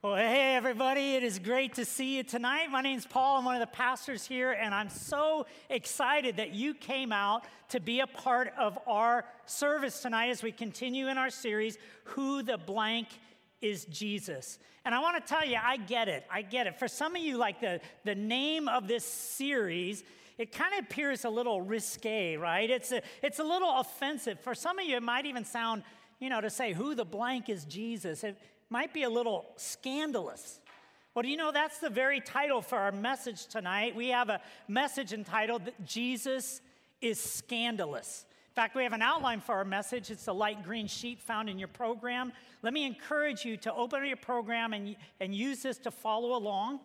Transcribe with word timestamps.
Well, 0.00 0.14
hey, 0.14 0.54
everybody, 0.54 1.16
it 1.16 1.24
is 1.24 1.40
great 1.40 1.74
to 1.74 1.84
see 1.84 2.18
you 2.18 2.22
tonight. 2.22 2.70
My 2.70 2.82
name 2.82 2.98
is 2.98 3.04
Paul. 3.04 3.38
I'm 3.38 3.44
one 3.44 3.56
of 3.56 3.60
the 3.60 3.66
pastors 3.66 4.24
here, 4.24 4.52
and 4.52 4.72
I'm 4.72 4.90
so 4.90 5.44
excited 5.68 6.36
that 6.36 6.54
you 6.54 6.72
came 6.72 7.10
out 7.10 7.42
to 7.70 7.80
be 7.80 7.98
a 7.98 8.06
part 8.06 8.52
of 8.56 8.78
our 8.86 9.24
service 9.44 10.00
tonight 10.00 10.28
as 10.28 10.40
we 10.40 10.52
continue 10.52 11.08
in 11.08 11.18
our 11.18 11.30
series, 11.30 11.78
Who 12.04 12.44
the 12.44 12.58
Blank 12.58 13.08
is 13.60 13.86
Jesus. 13.86 14.60
And 14.84 14.94
I 14.94 15.00
want 15.00 15.20
to 15.20 15.28
tell 15.28 15.44
you, 15.44 15.56
I 15.60 15.78
get 15.78 16.06
it. 16.06 16.24
I 16.30 16.42
get 16.42 16.68
it. 16.68 16.78
For 16.78 16.86
some 16.86 17.16
of 17.16 17.22
you, 17.22 17.36
like 17.36 17.60
the, 17.60 17.80
the 18.04 18.14
name 18.14 18.68
of 18.68 18.86
this 18.86 19.04
series, 19.04 20.04
it 20.38 20.52
kind 20.52 20.74
of 20.74 20.84
appears 20.84 21.24
a 21.24 21.30
little 21.30 21.60
risque, 21.60 22.36
right? 22.36 22.70
It's 22.70 22.92
a, 22.92 23.02
it's 23.20 23.40
a 23.40 23.44
little 23.44 23.80
offensive. 23.80 24.38
For 24.38 24.54
some 24.54 24.78
of 24.78 24.86
you, 24.86 24.94
it 24.94 25.02
might 25.02 25.26
even 25.26 25.44
sound, 25.44 25.82
you 26.20 26.30
know, 26.30 26.40
to 26.40 26.50
say, 26.50 26.72
Who 26.72 26.94
the 26.94 27.04
blank 27.04 27.48
is 27.48 27.64
Jesus. 27.64 28.22
It, 28.22 28.38
might 28.70 28.92
be 28.92 29.04
a 29.04 29.10
little 29.10 29.46
scandalous. 29.56 30.60
Well, 31.14 31.22
do 31.22 31.28
you 31.28 31.36
know 31.36 31.50
that's 31.50 31.78
the 31.78 31.90
very 31.90 32.20
title 32.20 32.62
for 32.62 32.78
our 32.78 32.92
message 32.92 33.46
tonight? 33.46 33.96
We 33.96 34.08
have 34.08 34.28
a 34.28 34.40
message 34.68 35.12
entitled 35.12 35.62
Jesus 35.84 36.60
is 37.00 37.18
Scandalous. 37.18 38.24
In 38.50 38.54
fact, 38.62 38.74
we 38.74 38.82
have 38.82 38.92
an 38.92 39.02
outline 39.02 39.40
for 39.40 39.54
our 39.54 39.64
message. 39.64 40.10
It's 40.10 40.26
a 40.26 40.32
light 40.32 40.64
green 40.64 40.86
sheet 40.86 41.20
found 41.20 41.48
in 41.48 41.58
your 41.58 41.68
program. 41.68 42.32
Let 42.62 42.72
me 42.72 42.84
encourage 42.86 43.44
you 43.44 43.56
to 43.58 43.72
open 43.72 44.04
your 44.04 44.16
program 44.16 44.72
and, 44.72 44.96
and 45.20 45.34
use 45.34 45.62
this 45.62 45.78
to 45.78 45.90
follow 45.90 46.36
along. 46.36 46.80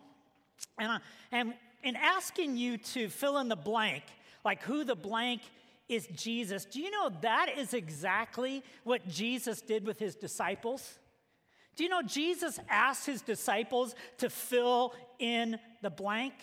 And, 0.78 0.92
uh, 0.92 0.98
and 1.32 1.54
in 1.82 1.96
asking 1.96 2.56
you 2.56 2.78
to 2.78 3.08
fill 3.08 3.38
in 3.38 3.48
the 3.48 3.56
blank, 3.56 4.04
like 4.44 4.62
who 4.62 4.84
the 4.84 4.94
blank 4.94 5.42
is 5.88 6.06
Jesus, 6.14 6.64
do 6.64 6.80
you 6.80 6.90
know 6.90 7.10
that 7.22 7.50
is 7.58 7.74
exactly 7.74 8.62
what 8.84 9.06
Jesus 9.08 9.60
did 9.60 9.86
with 9.86 9.98
his 9.98 10.14
disciples? 10.14 10.98
Do 11.76 11.84
you 11.84 11.90
know 11.90 12.02
Jesus 12.02 12.58
asked 12.68 13.06
his 13.06 13.22
disciples 13.22 13.94
to 14.18 14.30
fill 14.30 14.94
in 15.18 15.58
the 15.82 15.90
blank? 15.90 16.34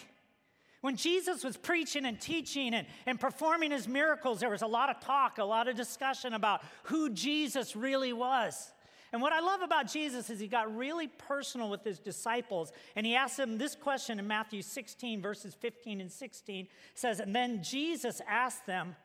When 0.81 0.95
Jesus 0.95 1.43
was 1.43 1.57
preaching 1.57 2.05
and 2.05 2.19
teaching 2.19 2.73
and, 2.73 2.87
and 3.05 3.19
performing 3.19 3.71
his 3.71 3.87
miracles, 3.87 4.39
there 4.39 4.49
was 4.49 4.63
a 4.63 4.67
lot 4.67 4.89
of 4.89 4.99
talk, 4.99 5.37
a 5.37 5.43
lot 5.43 5.67
of 5.67 5.75
discussion 5.75 6.33
about 6.33 6.61
who 6.83 7.11
Jesus 7.11 7.75
really 7.75 8.13
was. 8.13 8.71
And 9.13 9.21
what 9.21 9.33
I 9.33 9.41
love 9.41 9.61
about 9.61 9.91
Jesus 9.91 10.29
is 10.29 10.39
he 10.39 10.47
got 10.47 10.75
really 10.75 11.07
personal 11.07 11.69
with 11.69 11.83
his 11.83 11.99
disciples 11.99 12.71
and 12.95 13.05
he 13.05 13.13
asked 13.13 13.37
them 13.37 13.57
this 13.57 13.75
question 13.75 14.19
in 14.19 14.27
Matthew 14.27 14.61
16, 14.61 15.21
verses 15.21 15.53
15 15.53 16.01
and 16.01 16.11
16 16.11 16.67
says, 16.95 17.19
And 17.19 17.35
then 17.35 17.61
Jesus 17.61 18.21
asked 18.27 18.65
them, 18.65 18.95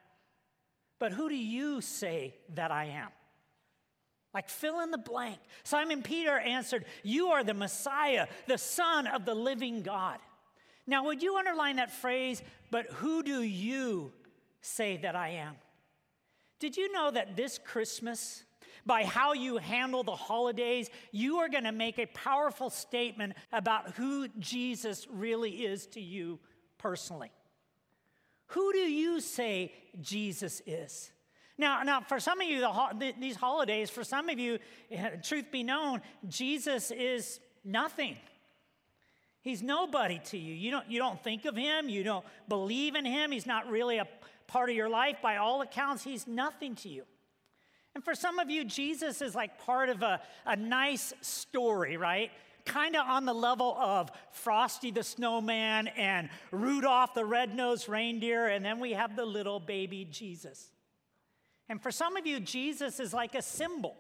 But 0.99 1.13
who 1.13 1.29
do 1.29 1.37
you 1.37 1.81
say 1.81 2.37
that 2.55 2.71
I 2.71 2.85
am? 2.87 3.09
Like 4.37 4.51
fill 4.51 4.81
in 4.81 4.91
the 4.91 4.99
blank. 4.99 5.39
Simon 5.65 6.03
Peter 6.03 6.39
answered, 6.39 6.85
You 7.03 7.29
are 7.29 7.43
the 7.43 7.55
Messiah, 7.55 8.27
the 8.47 8.59
Son 8.59 9.07
of 9.07 9.25
the 9.25 9.35
living 9.35 9.81
God. 9.81 10.19
Now, 10.87 11.07
would 11.07 11.23
you 11.23 11.39
underline 11.39 11.77
that 11.77 11.91
phrase, 11.91 12.43
but 12.71 12.85
who 12.91 13.23
do 13.23 13.41
you 13.41 14.13
say 14.61 14.99
that 14.99 15.17
I 15.17 15.29
am? 15.31 15.55
Did 16.59 16.77
you 16.77 16.93
know 16.93 17.11
that 17.11 17.35
this 17.35 17.57
Christmas, 17.57 18.45
by 18.85 19.05
how 19.05 19.33
you 19.33 19.57
handle 19.57 20.03
the 20.03 20.15
holidays, 20.15 20.91
you 21.13 21.39
are 21.39 21.49
going 21.49 21.65
to 21.65 21.73
make 21.73 21.99
a 21.99 22.05
powerful 22.05 22.69
statement 22.69 23.33
about 23.55 23.93
who 23.93 24.29
Jesus 24.39 25.07
really 25.11 25.65
is 25.65 25.87
to 25.87 26.01
you 26.03 26.39
personally? 26.77 27.33
Who 28.49 28.71
do 28.75 28.81
you 28.81 29.21
say 29.21 29.73
Jesus 29.99 30.61
is? 30.67 31.11
Now, 31.59 31.83
now 31.83 32.01
for 32.01 32.21
some 32.21 32.41
of 32.41 32.49
you, 32.49 32.61
the, 32.61 33.15
these 33.19 33.37
holidays, 33.37 33.89
for 33.89 34.05
some 34.05 34.29
of 34.29 34.39
you, 34.39 34.59
eh, 34.91 35.11
truth 35.23 35.51
be 35.51 35.63
known, 35.63 36.03
Jesus 36.29 36.91
is 36.91 37.41
nothing. 37.65 38.17
He's 39.41 39.63
nobody 39.63 40.21
to 40.27 40.39
you. 40.39 40.55
You 40.55 40.71
don't, 40.71 40.91
you 40.91 40.99
don't 40.99 41.23
think 41.23 41.45
of 41.45 41.57
him. 41.57 41.89
You 41.89 42.03
don't 42.03 42.25
believe 42.49 42.95
in 42.95 43.05
him. 43.05 43.31
He's 43.31 43.47
not 43.47 43.71
really 43.71 43.99
a 43.99 44.09
part 44.49 44.71
of 44.71 44.77
your 44.77 44.89
life. 44.89 45.19
By 45.23 45.37
all 45.37 45.63
accounts, 45.63 46.03
he's 46.03 46.27
nothing 46.27 46.75
to 46.77 46.89
you. 46.89 47.05
And 47.95 48.05
for 48.05 48.15
some 48.15 48.39
of 48.39 48.51
you, 48.51 48.65
Jesus 48.65 49.23
is 49.23 49.35
like 49.35 49.59
part 49.65 49.89
of 49.89 50.03
a, 50.03 50.21
a 50.45 50.57
nice 50.57 51.15
story, 51.23 51.97
right? 51.97 52.31
Kind 52.67 52.97
of 52.97 53.07
on 53.07 53.25
the 53.25 53.33
level 53.33 53.75
of 53.79 54.11
Frosty 54.33 54.91
the 54.91 55.05
Snowman 55.05 55.89
and 55.89 56.29
Rudolph 56.51 57.15
the 57.15 57.25
Red-Nosed 57.25 57.89
Reindeer, 57.89 58.49
and 58.49 58.65
then 58.65 58.81
we 58.81 58.93
have 58.93 59.17
the 59.17 59.25
little 59.25 59.61
baby 59.61 60.07
Jesus. 60.11 60.71
And 61.69 61.83
for 61.83 61.91
some 61.91 62.17
of 62.17 62.27
you, 62.27 62.41
Jesus 62.41 63.01
is 63.01 63.13
like 63.13 63.35
a 63.35 63.43
symbol, 63.43 63.97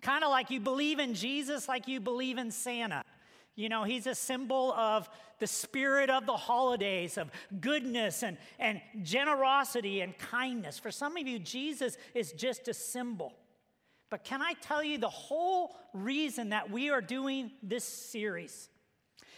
kind 0.00 0.24
of 0.24 0.30
like 0.30 0.50
you 0.50 0.60
believe 0.60 0.98
in 0.98 1.14
Jesus, 1.14 1.68
like 1.68 1.86
you 1.86 2.00
believe 2.00 2.38
in 2.38 2.50
Santa. 2.50 3.04
You 3.54 3.68
know, 3.68 3.84
he's 3.84 4.06
a 4.06 4.14
symbol 4.14 4.72
of 4.72 5.08
the 5.38 5.46
spirit 5.46 6.08
of 6.08 6.24
the 6.24 6.36
holidays, 6.36 7.18
of 7.18 7.30
goodness 7.60 8.22
and, 8.22 8.38
and 8.58 8.80
generosity 9.02 10.00
and 10.00 10.16
kindness. 10.16 10.78
For 10.78 10.90
some 10.90 11.16
of 11.16 11.26
you, 11.26 11.38
Jesus 11.38 11.98
is 12.14 12.32
just 12.32 12.68
a 12.68 12.74
symbol. 12.74 13.34
But 14.08 14.24
can 14.24 14.42
I 14.42 14.54
tell 14.54 14.82
you 14.82 14.98
the 14.98 15.08
whole 15.08 15.76
reason 15.92 16.50
that 16.50 16.70
we 16.70 16.90
are 16.90 17.00
doing 17.00 17.50
this 17.62 17.84
series? 17.84 18.68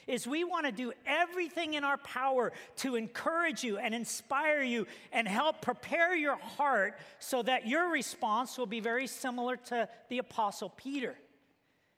Is 0.06 0.26
we 0.26 0.44
want 0.44 0.66
to 0.66 0.72
do 0.72 0.92
everything 1.06 1.75
in 1.75 1.84
our 1.84 1.98
power 1.98 2.53
to 2.76 2.97
encourage 2.97 3.65
you 3.65 3.78
and 3.78 3.94
inspire 3.94 4.62
you 4.62 4.87
and 5.12 5.26
help 5.26 5.60
prepare 5.60 6.15
your 6.15 6.37
heart 6.37 6.98
so 7.19 7.42
that 7.42 7.66
your 7.66 7.91
response 7.91 8.59
will 8.59 8.66
be 8.66 8.81
very 8.81 9.06
similar 9.06 9.56
to 9.56 9.88
the 10.09 10.19
Apostle 10.19 10.70
Peter. 10.70 11.14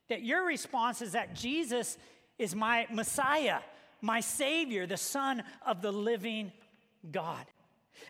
That 0.09 0.23
your 0.23 0.47
response 0.47 1.03
is 1.03 1.13
that 1.13 1.35
Jesus 1.35 1.99
is 2.39 2.55
my 2.55 2.87
Messiah, 2.93 3.59
my 4.01 4.21
Savior, 4.21 4.87
the 4.87 4.97
Son 4.97 5.43
of 5.65 5.83
the 5.83 5.93
living 5.93 6.53
God. 7.11 7.45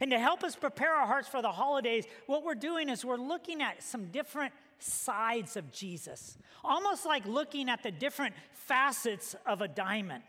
And 0.00 0.10
to 0.10 0.18
help 0.18 0.42
us 0.42 0.56
prepare 0.56 0.92
our 0.92 1.06
hearts 1.06 1.28
for 1.28 1.42
the 1.42 1.52
holidays, 1.52 2.04
what 2.26 2.44
we're 2.44 2.54
doing 2.54 2.88
is 2.88 3.04
we're 3.04 3.16
looking 3.16 3.62
at 3.62 3.82
some 3.82 4.06
different 4.06 4.52
sides 4.78 5.56
of 5.56 5.72
Jesus, 5.72 6.36
almost 6.64 7.06
like 7.06 7.26
looking 7.26 7.68
at 7.68 7.82
the 7.82 7.90
different 7.90 8.34
facets 8.52 9.34
of 9.46 9.60
a 9.60 9.68
diamond. 9.68 10.22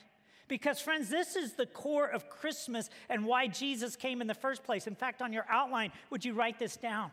Because, 0.47 0.79
friends, 0.79 1.09
this 1.09 1.35
is 1.35 1.53
the 1.53 1.65
core 1.65 2.07
of 2.07 2.29
Christmas 2.29 2.89
and 3.09 3.25
why 3.25 3.47
Jesus 3.47 3.95
came 3.95 4.21
in 4.21 4.27
the 4.27 4.33
first 4.33 4.63
place. 4.63 4.87
In 4.87 4.95
fact, 4.95 5.21
on 5.21 5.33
your 5.33 5.45
outline, 5.49 5.91
would 6.09 6.23
you 6.23 6.33
write 6.33 6.57
this 6.57 6.77
down? 6.77 7.11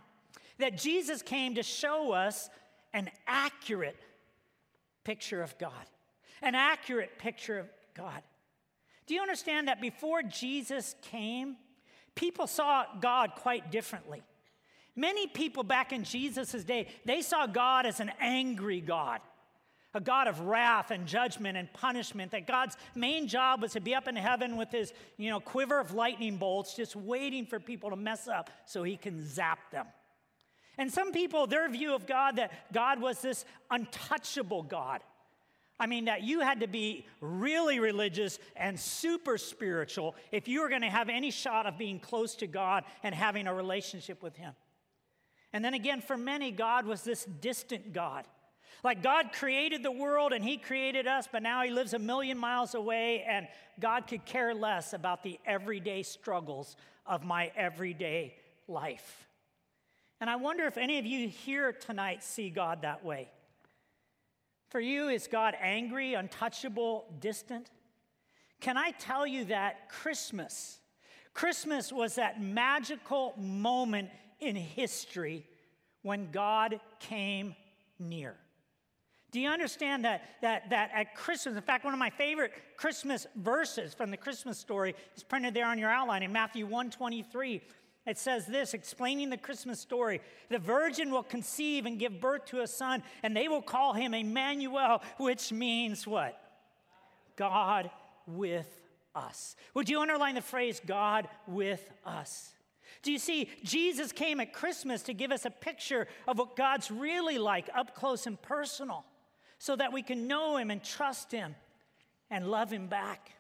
That 0.59 0.79
Jesus 0.79 1.21
came 1.21 1.57
to 1.57 1.63
show 1.63 2.13
us 2.13 2.49
an 2.93 3.11
accurate 3.27 3.97
picture 5.03 5.43
of 5.43 5.59
God, 5.59 5.73
an 6.43 6.55
accurate 6.55 7.19
picture 7.19 7.59
of 7.59 7.69
God. 7.95 8.23
Do 9.07 9.15
you 9.15 9.21
understand 9.21 9.69
that 9.69 9.81
before 9.81 10.23
Jesus 10.23 10.95
came, 11.03 11.57
people 12.15 12.47
saw 12.47 12.85
God 13.01 13.33
quite 13.37 13.73
differently? 13.73 14.23
Many 14.97 15.27
people 15.27 15.63
back 15.63 15.93
in 15.93 16.05
Jesus' 16.05 16.65
day, 16.65 16.89
they 17.05 17.21
saw 17.21 17.47
God 17.47 17.85
as 17.85 18.01
an 18.01 18.13
angry 18.21 18.81
God, 18.81 19.21
a 19.93 20.01
God 20.01 20.29
of 20.29 20.41
wrath 20.41 20.91
and 20.91 21.07
judgment 21.07 21.57
and 21.57 21.73
punishment, 21.73 22.31
that 22.31 22.47
God's 22.47 22.77
main 22.95 23.27
job 23.27 23.63
was 23.63 23.73
to 23.73 23.81
be 23.81 23.95
up 23.95 24.07
in 24.07 24.17
heaven 24.17 24.57
with 24.57 24.71
his, 24.71 24.93
you 25.17 25.31
know, 25.31 25.41
quiver 25.41 25.81
of 25.81 25.95
lightning 25.95 26.37
bolts, 26.37 26.75
just 26.75 26.95
waiting 26.95 27.45
for 27.45 27.59
people 27.59 27.91
to 27.91 27.97
mess 27.97 28.29
up 28.29 28.51
so 28.67 28.83
he 28.83 28.97
can 28.97 29.27
zap 29.27 29.71
them. 29.73 29.87
And 30.79 30.93
some 30.93 31.13
people, 31.13 31.47
their 31.47 31.69
view 31.69 31.95
of 31.95 32.07
God, 32.07 32.37
that 32.37 32.73
God 32.73 33.01
was 33.01 33.21
this 33.21 33.45
untouchable 33.71 34.63
God. 34.63 35.01
I 35.79 35.87
mean, 35.87 36.05
that 36.05 36.23
you 36.23 36.41
had 36.41 36.61
to 36.61 36.69
be 36.69 37.07
really 37.21 37.81
religious 37.81 38.39
and 38.57 38.79
super 38.79 39.39
spiritual 39.39 40.15
if 40.31 40.47
you 40.47 40.63
were 40.63 40.69
going 40.69 40.83
to 40.83 40.91
have 40.91 41.09
any 41.09 41.33
shot 41.33 41.67
of 41.67 41.79
being 41.79 41.99
close 41.99 42.37
to 42.37 42.47
God 42.47 42.85
and 43.03 43.15
having 43.15 43.49
a 43.49 43.55
relationship 43.55 44.23
with 44.23 44.37
Him. 44.37 44.55
And 45.55 45.65
then 45.65 45.73
again, 45.73 46.01
for 46.01 46.17
many, 46.17 46.51
God 46.51 46.85
was 46.85 47.03
this 47.03 47.25
distant 47.25 47.93
God. 47.93 48.27
Like 48.83 49.05
God 49.05 49.33
created 49.33 49.85
the 49.85 49.93
world 49.93 50.33
and 50.33 50.45
He 50.45 50.59
created 50.59 51.07
us, 51.07 51.29
but 51.31 51.45
now 51.45 51.63
He 51.63 51.71
lives 51.71 51.95
a 51.95 51.99
million 51.99 52.37
miles 52.37 52.75
away, 52.75 53.23
and 53.23 53.47
God 53.79 54.09
could 54.09 54.27
care 54.27 54.53
less 54.53 54.93
about 54.93 55.23
the 55.23 55.39
everyday 55.47 56.03
struggles 56.03 56.77
of 57.07 57.25
my 57.25 57.53
everyday 57.57 58.35
life. 58.67 59.29
And 60.21 60.29
I 60.29 60.37
wonder 60.37 60.65
if 60.65 60.77
any 60.77 60.99
of 60.99 61.07
you 61.07 61.29
here 61.29 61.73
tonight 61.73 62.25
see 62.25 62.51
God 62.51 62.83
that 62.83 63.05
way. 63.05 63.31
For 64.71 64.81
you, 64.81 65.09
is 65.09 65.29
God 65.29 65.55
angry, 65.61 66.15
untouchable, 66.15 67.05
distant? 67.21 67.71
Can 68.61 68.77
I 68.77 68.91
tell 68.91 69.25
you 69.25 69.45
that 69.45 69.89
Christmas, 69.89 70.81
Christmas 71.33 71.93
was 71.93 72.17
that 72.17 72.43
magical 72.43 73.35
moment 73.39 74.11
in 74.41 74.57
history 74.57 75.47
when 76.05 76.31
God 76.31 76.79
came 77.01 77.57
near. 77.99 78.37
Do 79.33 79.41
you 79.41 79.49
understand 79.49 80.05
that, 80.05 80.23
that, 80.43 80.71
that 80.71 80.93
at 80.95 81.17
Christmas, 81.17 81.57
in 81.57 81.63
fact, 81.63 81.85
one 81.85 81.93
of 81.93 81.99
my 81.99 82.11
favorite 82.11 82.53
Christmas 82.77 83.27
verses 83.35 83.93
from 83.93 84.13
the 84.13 84.17
Christmas 84.17 84.59
story 84.59 84.95
is 85.17 85.25
printed 85.25 85.55
there 85.55 85.67
on 85.67 85.77
your 85.77 85.91
outline 85.91 86.23
in 86.23 86.31
Matthew 86.31 86.67
123. 86.67 87.61
It 88.07 88.19
says 88.19 88.47
this, 88.47 88.75
explaining 88.75 89.31
the 89.31 89.37
Christmas 89.37 89.81
story 89.81 90.21
The 90.51 90.61
virgin 90.61 91.11
will 91.11 91.25
conceive 91.25 91.85
and 91.85 91.99
give 91.99 92.21
birth 92.21 92.45
to 92.47 92.61
a 92.61 92.67
son, 92.69 93.03
and 93.25 93.37
they 93.37 93.49
will 93.49 93.63
call 93.63 93.93
him 93.93 94.15
Emmanuel, 94.15 95.03
which 95.17 95.51
means 95.51 96.07
what? 96.07 96.41
God 97.35 97.91
with 98.29 98.69
us. 99.17 99.57
Would 99.75 99.89
you 99.89 100.01
underline 100.01 100.37
the 100.37 100.43
phrase 100.43 100.81
God 100.87 101.29
with 101.49 101.91
us? 102.05 102.54
Do 103.03 103.13
you 103.13 103.19
see, 103.19 103.49
Jesus 103.63 104.13
came 104.13 104.41
at 104.41 104.53
Christmas 104.53 105.03
to 105.03 105.15
give 105.15 105.33
us 105.33 105.45
a 105.45 105.51
picture 105.51 106.07
of 106.27 106.39
what 106.39 106.57
God's 106.57 106.91
really 106.91 107.39
like, 107.39 107.69
up 107.75 107.95
close 107.95 108.27
and 108.27 108.41
personal, 108.41 109.05
so 109.59 109.77
that 109.77 109.93
we 109.93 110.03
can 110.03 110.27
know 110.27 110.57
Him 110.57 110.71
and 110.71 110.83
trust 110.83 111.33
Him 111.33 111.55
and 112.31 112.51
love 112.51 112.73
Him 112.73 112.87
back. 112.87 113.33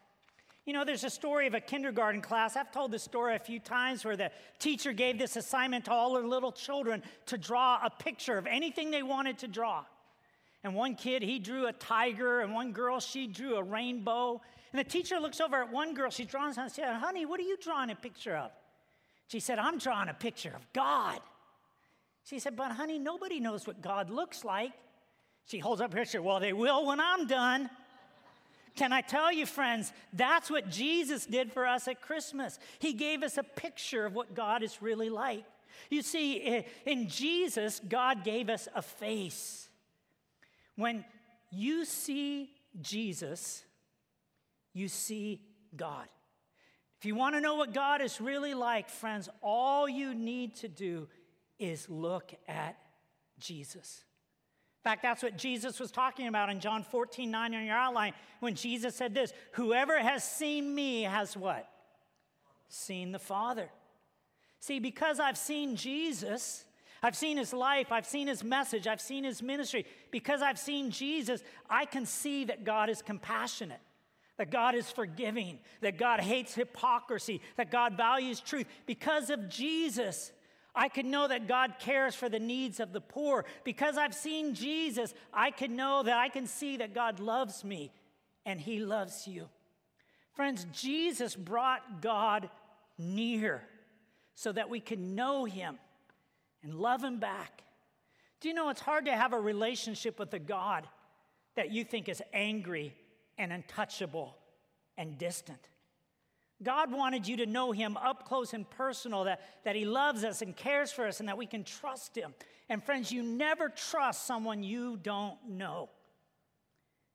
You 0.66 0.72
know, 0.72 0.84
there's 0.84 1.04
a 1.04 1.10
story 1.10 1.46
of 1.46 1.52
a 1.52 1.60
kindergarten 1.60 2.22
class. 2.22 2.56
I've 2.56 2.72
told 2.72 2.90
this 2.90 3.02
story 3.02 3.36
a 3.36 3.38
few 3.38 3.60
times 3.60 4.02
where 4.02 4.16
the 4.16 4.30
teacher 4.58 4.92
gave 4.92 5.18
this 5.18 5.36
assignment 5.36 5.84
to 5.86 5.92
all 5.92 6.14
her 6.14 6.26
little 6.26 6.52
children 6.52 7.02
to 7.26 7.36
draw 7.36 7.80
a 7.84 7.90
picture 7.90 8.38
of 8.38 8.46
anything 8.46 8.90
they 8.90 9.02
wanted 9.02 9.38
to 9.38 9.48
draw. 9.48 9.84
And 10.62 10.74
one 10.74 10.94
kid, 10.94 11.22
he 11.22 11.38
drew 11.38 11.66
a 11.66 11.72
tiger, 11.74 12.40
and 12.40 12.54
one 12.54 12.72
girl, 12.72 12.98
she 12.98 13.26
drew 13.26 13.56
a 13.56 13.62
rainbow. 13.62 14.40
And 14.72 14.80
the 14.80 14.84
teacher 14.84 15.20
looks 15.20 15.38
over 15.40 15.62
at 15.62 15.70
one 15.70 15.92
girl, 15.92 16.10
she's 16.10 16.26
drawing 16.26 16.54
something, 16.54 16.64
and 16.64 16.72
said, 16.72 16.94
Honey, 16.94 17.26
what 17.26 17.38
are 17.38 17.44
you 17.44 17.58
drawing 17.58 17.90
a 17.90 17.94
picture 17.94 18.34
of? 18.34 18.50
She 19.28 19.40
said, 19.40 19.58
I'm 19.58 19.78
drawing 19.78 20.08
a 20.08 20.14
picture 20.14 20.52
of 20.54 20.66
God. 20.72 21.20
She 22.24 22.38
said, 22.38 22.56
But 22.56 22.72
honey, 22.72 22.98
nobody 22.98 23.40
knows 23.40 23.66
what 23.66 23.80
God 23.80 24.10
looks 24.10 24.44
like. 24.44 24.72
She 25.46 25.58
holds 25.58 25.80
up 25.80 25.92
her 25.92 26.00
picture. 26.00 26.22
Well, 26.22 26.40
they 26.40 26.52
will 26.52 26.86
when 26.86 27.00
I'm 27.00 27.26
done. 27.26 27.68
Can 28.76 28.92
I 28.92 29.02
tell 29.02 29.32
you, 29.32 29.46
friends, 29.46 29.92
that's 30.12 30.50
what 30.50 30.68
Jesus 30.68 31.26
did 31.26 31.52
for 31.52 31.64
us 31.64 31.86
at 31.86 32.00
Christmas. 32.00 32.58
He 32.80 32.92
gave 32.92 33.22
us 33.22 33.38
a 33.38 33.44
picture 33.44 34.04
of 34.04 34.14
what 34.14 34.34
God 34.34 34.62
is 34.62 34.82
really 34.82 35.10
like. 35.10 35.44
You 35.90 36.02
see, 36.02 36.64
in 36.84 37.08
Jesus, 37.08 37.80
God 37.88 38.24
gave 38.24 38.48
us 38.48 38.68
a 38.74 38.82
face. 38.82 39.68
When 40.76 41.04
you 41.50 41.84
see 41.84 42.50
Jesus, 42.80 43.64
you 44.72 44.88
see 44.88 45.40
God. 45.76 46.08
If 47.04 47.08
you 47.08 47.16
want 47.16 47.34
to 47.34 47.40
know 47.42 47.56
what 47.56 47.74
God 47.74 48.00
is 48.00 48.18
really 48.18 48.54
like, 48.54 48.88
friends, 48.88 49.28
all 49.42 49.86
you 49.86 50.14
need 50.14 50.56
to 50.56 50.68
do 50.68 51.06
is 51.58 51.86
look 51.90 52.32
at 52.48 52.78
Jesus. 53.38 54.04
In 54.78 54.90
fact, 54.90 55.02
that's 55.02 55.22
what 55.22 55.36
Jesus 55.36 55.78
was 55.78 55.90
talking 55.90 56.28
about 56.28 56.48
in 56.48 56.60
John 56.60 56.82
14, 56.82 57.30
9 57.30 57.52
in 57.52 57.66
your 57.66 57.76
outline, 57.76 58.14
when 58.40 58.54
Jesus 58.54 58.96
said 58.96 59.12
this 59.12 59.34
Whoever 59.52 59.98
has 59.98 60.24
seen 60.24 60.74
me 60.74 61.02
has 61.02 61.36
what? 61.36 61.68
Seen 62.70 63.12
the 63.12 63.18
Father. 63.18 63.68
See, 64.60 64.78
because 64.78 65.20
I've 65.20 65.36
seen 65.36 65.76
Jesus, 65.76 66.64
I've 67.02 67.16
seen 67.16 67.36
his 67.36 67.52
life, 67.52 67.92
I've 67.92 68.06
seen 68.06 68.28
his 68.28 68.42
message, 68.42 68.86
I've 68.86 69.02
seen 69.02 69.24
his 69.24 69.42
ministry. 69.42 69.84
Because 70.10 70.40
I've 70.40 70.58
seen 70.58 70.90
Jesus, 70.90 71.42
I 71.68 71.84
can 71.84 72.06
see 72.06 72.46
that 72.46 72.64
God 72.64 72.88
is 72.88 73.02
compassionate, 73.02 73.82
that 74.36 74.50
God 74.50 74.74
is 74.74 74.90
forgiving, 74.90 75.58
that 75.80 75.98
God 75.98 76.20
hates 76.20 76.54
hypocrisy, 76.54 77.40
that 77.56 77.70
God 77.70 77.96
values 77.96 78.40
truth. 78.40 78.66
Because 78.86 79.30
of 79.30 79.48
Jesus, 79.48 80.32
I 80.74 80.88
can 80.88 81.10
know 81.10 81.28
that 81.28 81.46
God 81.46 81.74
cares 81.78 82.14
for 82.14 82.28
the 82.28 82.40
needs 82.40 82.80
of 82.80 82.92
the 82.92 83.00
poor. 83.00 83.44
Because 83.62 83.96
I've 83.96 84.14
seen 84.14 84.54
Jesus, 84.54 85.14
I 85.32 85.50
can 85.50 85.76
know 85.76 86.02
that 86.02 86.18
I 86.18 86.28
can 86.28 86.46
see 86.46 86.78
that 86.78 86.94
God 86.94 87.20
loves 87.20 87.64
me 87.64 87.92
and 88.44 88.60
he 88.60 88.80
loves 88.80 89.28
you. 89.28 89.48
Friends, 90.32 90.66
Jesus 90.72 91.36
brought 91.36 92.02
God 92.02 92.50
near 92.98 93.62
so 94.34 94.50
that 94.50 94.68
we 94.68 94.80
can 94.80 95.14
know 95.14 95.44
him 95.44 95.78
and 96.64 96.74
love 96.74 97.04
him 97.04 97.20
back. 97.20 97.62
Do 98.40 98.48
you 98.48 98.54
know 98.54 98.68
it's 98.68 98.80
hard 98.80 99.04
to 99.04 99.12
have 99.12 99.32
a 99.32 99.40
relationship 99.40 100.18
with 100.18 100.34
a 100.34 100.40
God 100.40 100.88
that 101.54 101.70
you 101.70 101.84
think 101.84 102.08
is 102.08 102.20
angry 102.32 102.96
and 103.38 103.52
untouchable 103.52 104.36
and 104.96 105.18
distant? 105.18 105.68
God 106.62 106.92
wanted 106.92 107.26
you 107.26 107.38
to 107.38 107.46
know 107.46 107.72
Him 107.72 107.96
up 107.96 108.26
close 108.26 108.54
and 108.54 108.68
personal, 108.68 109.24
that, 109.24 109.40
that 109.64 109.76
He 109.76 109.84
loves 109.84 110.24
us 110.24 110.40
and 110.42 110.56
cares 110.56 110.92
for 110.92 111.06
us, 111.06 111.20
and 111.20 111.28
that 111.28 111.38
we 111.38 111.46
can 111.46 111.64
trust 111.64 112.16
Him. 112.16 112.34
And 112.68 112.82
friends, 112.82 113.12
you 113.12 113.22
never 113.22 113.68
trust 113.68 114.26
someone 114.26 114.62
you 114.62 114.96
don't 114.96 115.38
know. 115.48 115.90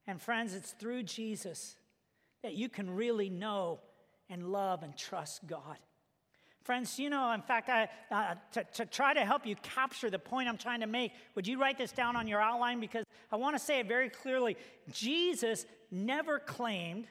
And 0.05 0.21
friends, 0.21 0.53
it's 0.53 0.71
through 0.71 1.03
Jesus 1.03 1.75
that 2.43 2.53
you 2.53 2.69
can 2.69 2.95
really 2.95 3.29
know 3.29 3.79
and 4.29 4.51
love 4.51 4.83
and 4.83 4.95
trust 4.95 5.45
God. 5.47 5.77
Friends, 6.63 6.99
you 6.99 7.09
know, 7.09 7.31
in 7.31 7.41
fact, 7.41 7.69
I, 7.69 7.89
uh, 8.11 8.35
to, 8.51 8.63
to 8.75 8.85
try 8.85 9.13
to 9.13 9.21
help 9.21 9.45
you 9.45 9.55
capture 9.57 10.09
the 10.09 10.19
point 10.19 10.49
I'm 10.49 10.57
trying 10.57 10.81
to 10.81 10.87
make, 10.87 11.13
would 11.35 11.47
you 11.47 11.59
write 11.59 11.77
this 11.77 11.91
down 11.91 12.15
on 12.15 12.27
your 12.27 12.41
outline? 12.41 12.79
Because 12.79 13.05
I 13.31 13.37
want 13.37 13.55
to 13.57 13.63
say 13.63 13.79
it 13.79 13.87
very 13.87 14.09
clearly. 14.09 14.57
Jesus 14.91 15.65
never 15.89 16.37
claimed 16.37 17.07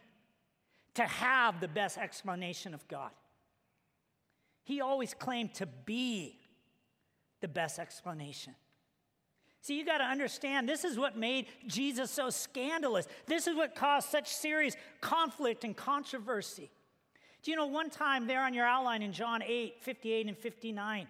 to 0.95 1.03
have 1.05 1.61
the 1.61 1.69
best 1.69 1.99
explanation 1.99 2.75
of 2.75 2.87
God. 2.89 3.11
He 4.65 4.81
always 4.81 5.15
claimed 5.15 5.55
to 5.55 5.67
be 5.67 6.39
the 7.41 7.49
best 7.49 7.79
explanation. 7.79 8.55
See, 9.63 9.79
you 9.79 9.85
got 9.85 9.99
to 9.99 10.05
understand 10.05 10.69
this 10.69 10.85
is 10.85 10.99
what 10.99 11.17
made 11.17 11.47
Jesus 11.67 12.11
so 12.11 12.31
scandalous. 12.31 13.07
This 13.27 13.47
is 13.47 13.57
what 13.57 13.75
caused 13.75 14.09
such 14.09 14.29
serious 14.29 14.77
conflict 15.01 15.65
and 15.65 15.77
controversy. 15.77 16.71
Do 17.43 17.51
you 17.51 17.57
know 17.57 17.67
one 17.67 17.91
time 17.91 18.27
there 18.27 18.43
on 18.45 18.55
your 18.55 18.67
outline 18.67 19.03
in 19.03 19.13
John 19.13 19.43
8, 19.43 19.77
58 19.81 20.27
and 20.27 20.37
59? 20.37 21.07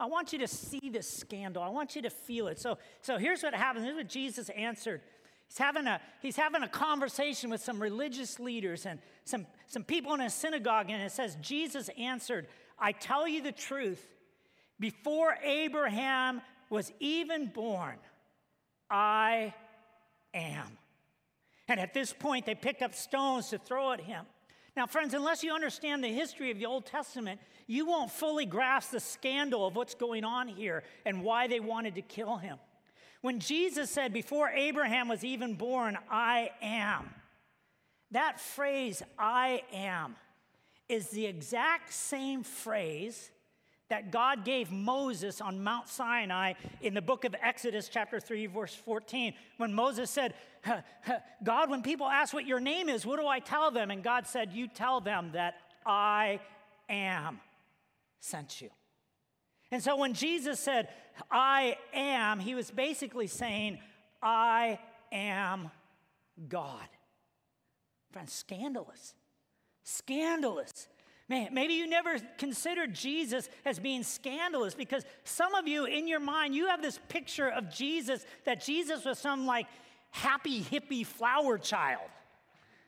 I 0.00 0.06
want 0.06 0.32
you 0.32 0.38
to 0.38 0.48
see 0.48 0.90
this 0.90 1.10
scandal. 1.10 1.62
I 1.62 1.68
want 1.68 1.96
you 1.96 2.02
to 2.02 2.10
feel 2.10 2.48
it. 2.48 2.58
So, 2.58 2.78
so 3.02 3.18
here's 3.18 3.42
what 3.42 3.54
happened. 3.54 3.84
Here's 3.84 3.96
what 3.96 4.08
Jesus 4.08 4.48
answered 4.50 5.00
He's 5.48 5.58
having 5.58 5.86
a, 5.86 6.00
he's 6.20 6.36
having 6.36 6.62
a 6.62 6.68
conversation 6.68 7.48
with 7.48 7.62
some 7.62 7.80
religious 7.80 8.38
leaders 8.38 8.84
and 8.84 9.00
some, 9.24 9.46
some 9.66 9.82
people 9.82 10.12
in 10.14 10.20
a 10.20 10.30
synagogue, 10.30 10.90
and 10.90 11.02
it 11.02 11.10
says, 11.10 11.36
Jesus 11.40 11.88
answered, 11.98 12.46
I 12.78 12.92
tell 12.92 13.26
you 13.26 13.42
the 13.42 13.52
truth, 13.52 14.06
before 14.78 15.36
Abraham 15.42 16.42
was 16.68 16.92
even 17.00 17.46
born, 17.46 17.96
I 18.90 19.54
am. 20.34 20.78
And 21.66 21.80
at 21.80 21.94
this 21.94 22.12
point, 22.12 22.44
they 22.44 22.54
picked 22.54 22.82
up 22.82 22.94
stones 22.94 23.48
to 23.48 23.58
throw 23.58 23.92
at 23.92 24.00
him. 24.00 24.26
Now, 24.78 24.86
friends, 24.86 25.12
unless 25.12 25.42
you 25.42 25.52
understand 25.52 26.04
the 26.04 26.12
history 26.12 26.52
of 26.52 26.60
the 26.60 26.66
Old 26.66 26.86
Testament, 26.86 27.40
you 27.66 27.84
won't 27.84 28.12
fully 28.12 28.46
grasp 28.46 28.92
the 28.92 29.00
scandal 29.00 29.66
of 29.66 29.74
what's 29.74 29.96
going 29.96 30.22
on 30.22 30.46
here 30.46 30.84
and 31.04 31.24
why 31.24 31.48
they 31.48 31.58
wanted 31.58 31.96
to 31.96 32.00
kill 32.00 32.36
him. 32.36 32.58
When 33.20 33.40
Jesus 33.40 33.90
said, 33.90 34.12
Before 34.12 34.48
Abraham 34.50 35.08
was 35.08 35.24
even 35.24 35.54
born, 35.54 35.98
I 36.08 36.52
am, 36.62 37.10
that 38.12 38.38
phrase, 38.38 39.02
I 39.18 39.62
am, 39.72 40.14
is 40.88 41.08
the 41.08 41.26
exact 41.26 41.92
same 41.92 42.44
phrase 42.44 43.32
that 43.90 44.10
God 44.10 44.44
gave 44.44 44.70
Moses 44.70 45.40
on 45.40 45.62
Mount 45.62 45.88
Sinai 45.88 46.54
in 46.82 46.94
the 46.94 47.02
book 47.02 47.24
of 47.24 47.34
Exodus, 47.42 47.88
chapter 47.88 48.20
3, 48.20 48.46
verse 48.46 48.74
14, 48.74 49.32
when 49.56 49.72
Moses 49.72 50.10
said, 50.10 50.34
God, 51.44 51.70
when 51.70 51.82
people 51.82 52.06
ask 52.06 52.34
what 52.34 52.46
your 52.46 52.60
name 52.60 52.88
is, 52.88 53.06
what 53.06 53.18
do 53.18 53.26
I 53.26 53.40
tell 53.40 53.70
them? 53.70 53.90
And 53.90 54.02
God 54.02 54.26
said, 54.26 54.52
You 54.52 54.68
tell 54.68 55.00
them 55.00 55.30
that 55.32 55.54
I 55.86 56.40
am 56.88 57.40
sent 58.20 58.60
you. 58.60 58.70
And 59.70 59.82
so 59.82 59.96
when 59.96 60.14
Jesus 60.14 60.60
said, 60.60 60.88
I 61.30 61.76
am, 61.92 62.40
he 62.40 62.54
was 62.54 62.70
basically 62.70 63.26
saying, 63.26 63.78
I 64.22 64.78
am 65.12 65.70
God. 66.48 66.88
Friends, 68.12 68.32
scandalous. 68.32 69.14
Scandalous. 69.82 70.88
Man, 71.28 71.52
maybe 71.52 71.74
you 71.74 71.86
never 71.86 72.18
considered 72.38 72.94
Jesus 72.94 73.50
as 73.66 73.78
being 73.78 74.02
scandalous 74.02 74.74
because 74.74 75.04
some 75.24 75.54
of 75.54 75.68
you 75.68 75.84
in 75.84 76.08
your 76.08 76.20
mind, 76.20 76.54
you 76.54 76.68
have 76.68 76.80
this 76.80 76.98
picture 77.08 77.48
of 77.48 77.70
Jesus 77.70 78.24
that 78.44 78.64
Jesus 78.64 79.04
was 79.04 79.18
some 79.18 79.46
like 79.46 79.66
happy, 80.10 80.62
hippie 80.62 81.04
flower 81.04 81.58
child 81.58 82.08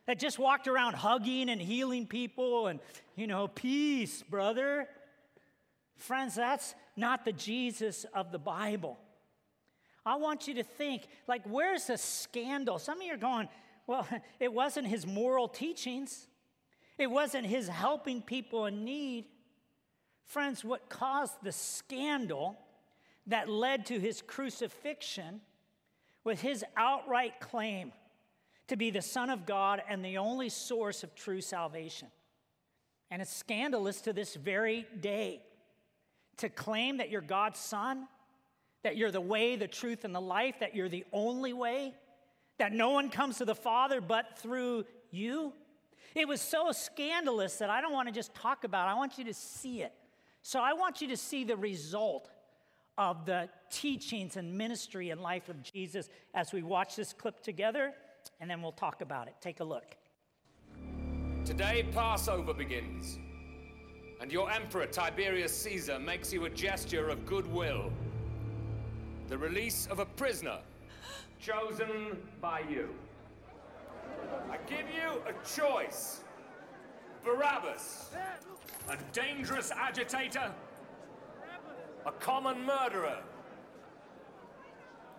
that 0.06 0.18
just 0.18 0.38
walked 0.38 0.68
around 0.68 0.94
hugging 0.94 1.50
and 1.50 1.60
healing 1.60 2.06
people 2.06 2.68
and, 2.68 2.80
you 3.14 3.26
know, 3.26 3.46
peace, 3.46 4.22
brother. 4.22 4.88
Friends, 5.98 6.34
that's 6.34 6.74
not 6.96 7.26
the 7.26 7.32
Jesus 7.32 8.06
of 8.14 8.32
the 8.32 8.38
Bible. 8.38 8.98
I 10.04 10.16
want 10.16 10.48
you 10.48 10.54
to 10.54 10.62
think, 10.62 11.06
like, 11.28 11.42
where's 11.44 11.86
the 11.86 11.98
scandal? 11.98 12.78
Some 12.78 13.00
of 13.00 13.06
you 13.06 13.12
are 13.12 13.18
going, 13.18 13.48
well, 13.86 14.08
it 14.40 14.52
wasn't 14.52 14.86
his 14.86 15.06
moral 15.06 15.46
teachings, 15.46 16.26
it 17.00 17.10
wasn't 17.10 17.46
his 17.46 17.66
helping 17.66 18.22
people 18.22 18.66
in 18.66 18.84
need. 18.84 19.24
Friends, 20.26 20.64
what 20.64 20.88
caused 20.88 21.34
the 21.42 21.50
scandal 21.50 22.58
that 23.26 23.48
led 23.48 23.86
to 23.86 23.98
his 23.98 24.22
crucifixion 24.22 25.40
was 26.24 26.40
his 26.40 26.64
outright 26.76 27.40
claim 27.40 27.92
to 28.68 28.76
be 28.76 28.90
the 28.90 29.02
Son 29.02 29.30
of 29.30 29.46
God 29.46 29.82
and 29.88 30.04
the 30.04 30.18
only 30.18 30.48
source 30.48 31.02
of 31.02 31.14
true 31.14 31.40
salvation. 31.40 32.08
And 33.10 33.20
it's 33.20 33.34
scandalous 33.34 34.02
to 34.02 34.12
this 34.12 34.34
very 34.34 34.86
day. 35.00 35.42
to 36.40 36.48
claim 36.48 36.96
that 36.98 37.10
you're 37.10 37.20
God's 37.20 37.60
son, 37.60 38.08
that 38.82 38.96
you're 38.96 39.10
the 39.10 39.20
way, 39.20 39.56
the 39.56 39.68
truth, 39.68 40.04
and 40.04 40.14
the 40.14 40.20
life, 40.20 40.56
that 40.60 40.74
you're 40.74 40.88
the 40.88 41.04
only 41.12 41.52
way, 41.52 41.94
that 42.58 42.72
no 42.72 42.90
one 42.90 43.10
comes 43.10 43.38
to 43.38 43.44
the 43.44 43.54
Father 43.54 44.00
but 44.00 44.38
through 44.38 44.84
you. 45.10 45.52
It 46.14 46.26
was 46.26 46.40
so 46.40 46.72
scandalous 46.72 47.56
that 47.56 47.70
I 47.70 47.80
don't 47.80 47.92
want 47.92 48.08
to 48.08 48.14
just 48.14 48.34
talk 48.34 48.64
about 48.64 48.88
it. 48.88 48.92
I 48.92 48.94
want 48.94 49.18
you 49.18 49.24
to 49.24 49.34
see 49.34 49.82
it. 49.82 49.92
So 50.42 50.60
I 50.60 50.72
want 50.72 51.00
you 51.00 51.08
to 51.08 51.16
see 51.16 51.44
the 51.44 51.56
result 51.56 52.30
of 52.98 53.24
the 53.24 53.48
teachings 53.70 54.36
and 54.36 54.56
ministry 54.56 55.10
and 55.10 55.20
life 55.20 55.48
of 55.48 55.62
Jesus 55.62 56.08
as 56.34 56.52
we 56.52 56.62
watch 56.62 56.96
this 56.96 57.12
clip 57.12 57.42
together, 57.42 57.92
and 58.40 58.50
then 58.50 58.60
we'll 58.60 58.72
talk 58.72 59.00
about 59.00 59.28
it. 59.28 59.34
Take 59.40 59.60
a 59.60 59.64
look. 59.64 59.96
Today, 61.44 61.86
Passover 61.92 62.52
begins, 62.52 63.18
and 64.20 64.30
your 64.30 64.50
emperor 64.50 64.86
Tiberius 64.86 65.56
Caesar 65.62 65.98
makes 65.98 66.32
you 66.32 66.44
a 66.44 66.50
gesture 66.50 67.08
of 67.08 67.24
goodwill 67.24 67.90
the 69.28 69.38
release 69.38 69.86
of 69.86 70.00
a 70.00 70.06
prisoner 70.06 70.58
chosen 71.40 72.18
by 72.40 72.60
you. 72.68 72.88
I 74.50 74.56
give 74.66 74.86
you 74.94 75.22
a 75.26 75.32
choice 75.46 76.20
Barabbas, 77.24 78.10
a 78.88 78.96
dangerous 79.12 79.70
agitator, 79.70 80.50
a 82.06 82.12
common 82.12 82.64
murderer, 82.64 83.18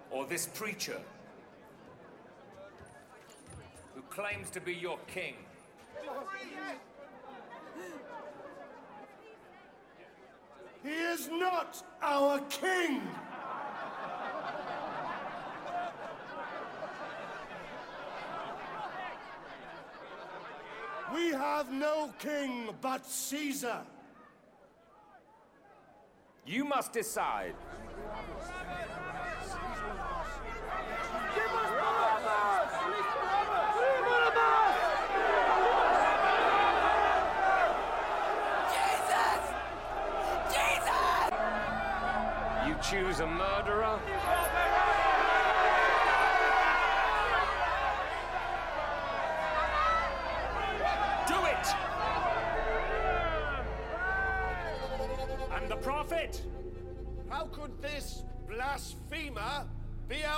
or 0.10 0.25
this 0.25 0.48
preacher 0.48 1.00
who 3.93 4.01
claims 4.10 4.50
to 4.51 4.60
be 4.60 4.74
your 4.74 4.98
king. 5.08 5.36
He 10.84 10.89
is 10.89 11.29
not 11.29 11.84
our 12.01 12.39
king! 12.50 13.01
We 21.13 21.32
have 21.32 21.72
no 21.72 22.13
king 22.20 22.70
but 22.80 23.06
Caesar. 23.06 23.82
You 26.46 26.63
must 26.63 26.94
decide. 26.94 27.53
You 42.68 42.75
choose 42.82 43.20
a 43.20 43.27
murderer? 43.27 44.00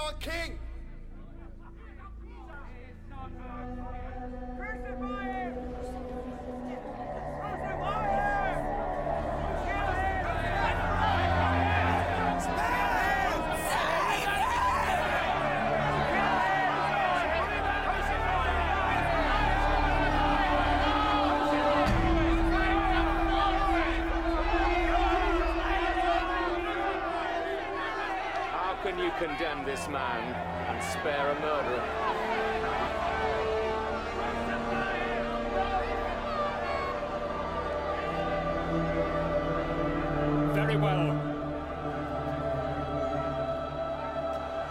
Our 0.04 0.14
king? 0.14 0.63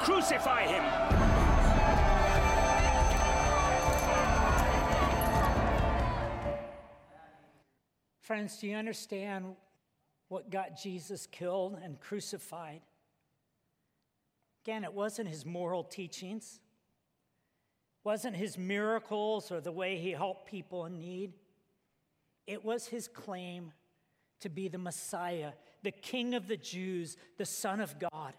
Crucify 0.02 0.62
him! 0.66 0.84
Friends, 8.20 8.58
do 8.58 8.66
you 8.66 8.76
understand 8.76 9.54
what 10.28 10.50
got 10.50 10.76
Jesus 10.76 11.26
killed 11.26 11.78
and 11.84 12.00
crucified? 12.00 12.80
Again, 14.64 14.82
it 14.82 14.92
wasn't 14.92 15.28
his 15.28 15.46
moral 15.46 15.84
teachings, 15.84 16.58
wasn't 18.02 18.34
his 18.34 18.58
miracles 18.58 19.52
or 19.52 19.60
the 19.60 19.70
way 19.70 19.98
he 19.98 20.10
helped 20.10 20.46
people 20.46 20.86
in 20.86 20.98
need. 20.98 21.34
It 22.48 22.64
was 22.64 22.86
his 22.86 23.06
claim 23.06 23.72
to 24.40 24.48
be 24.48 24.66
the 24.66 24.78
Messiah, 24.78 25.52
the 25.82 25.92
King 25.92 26.34
of 26.34 26.48
the 26.48 26.56
Jews, 26.56 27.16
the 27.38 27.44
Son 27.44 27.80
of 27.80 28.00
God. 28.00 28.34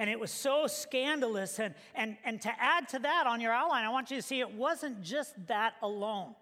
And 0.00 0.08
it 0.08 0.18
was 0.18 0.30
so 0.30 0.66
scandalous. 0.66 1.60
And, 1.60 1.74
and, 1.94 2.16
and 2.24 2.40
to 2.40 2.50
add 2.58 2.88
to 2.88 2.98
that 3.00 3.26
on 3.26 3.38
your 3.38 3.52
outline, 3.52 3.84
I 3.84 3.90
want 3.90 4.10
you 4.10 4.16
to 4.16 4.22
see 4.22 4.40
it 4.40 4.54
wasn't 4.54 5.02
just 5.02 5.34
that 5.46 5.74
alone, 5.82 6.34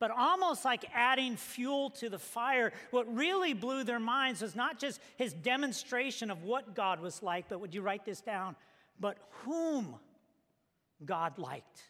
but 0.00 0.10
almost 0.10 0.64
like 0.64 0.84
adding 0.92 1.36
fuel 1.36 1.90
to 1.90 2.10
the 2.10 2.18
fire. 2.18 2.72
What 2.90 3.06
really 3.14 3.54
blew 3.54 3.84
their 3.84 4.00
minds 4.00 4.42
was 4.42 4.56
not 4.56 4.80
just 4.80 5.00
his 5.16 5.32
demonstration 5.32 6.32
of 6.32 6.42
what 6.42 6.74
God 6.74 7.00
was 7.00 7.22
like, 7.22 7.48
but 7.48 7.60
would 7.60 7.72
you 7.72 7.80
write 7.80 8.04
this 8.04 8.20
down? 8.20 8.56
But 8.98 9.18
whom 9.44 9.94
God 11.04 11.38
liked. 11.38 11.82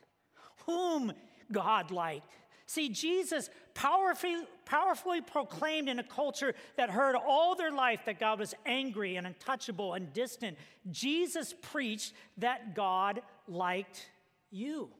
Whom 0.66 1.14
God 1.50 1.90
liked. 1.90 2.30
See, 2.66 2.88
Jesus 2.88 3.48
powerfully, 3.74 4.36
powerfully 4.64 5.20
proclaimed 5.20 5.88
in 5.88 6.00
a 6.00 6.02
culture 6.02 6.54
that 6.76 6.90
heard 6.90 7.14
all 7.14 7.54
their 7.54 7.70
life 7.70 8.00
that 8.06 8.18
God 8.18 8.40
was 8.40 8.54
angry 8.66 9.14
and 9.14 9.26
untouchable 9.26 9.94
and 9.94 10.12
distant. 10.12 10.58
Jesus 10.90 11.54
preached 11.62 12.12
that 12.38 12.74
God 12.74 13.22
liked 13.46 14.10
you. 14.50 14.90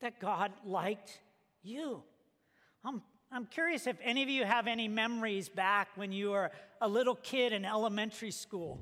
That 0.00 0.20
God 0.20 0.52
liked 0.66 1.20
you. 1.62 2.02
I'm, 2.84 3.02
I'm 3.30 3.46
curious 3.46 3.86
if 3.86 3.96
any 4.02 4.22
of 4.22 4.28
you 4.28 4.44
have 4.44 4.66
any 4.66 4.88
memories 4.88 5.48
back 5.48 5.88
when 5.94 6.12
you 6.12 6.32
were 6.32 6.50
a 6.82 6.88
little 6.88 7.14
kid 7.14 7.54
in 7.54 7.64
elementary 7.64 8.30
school. 8.30 8.78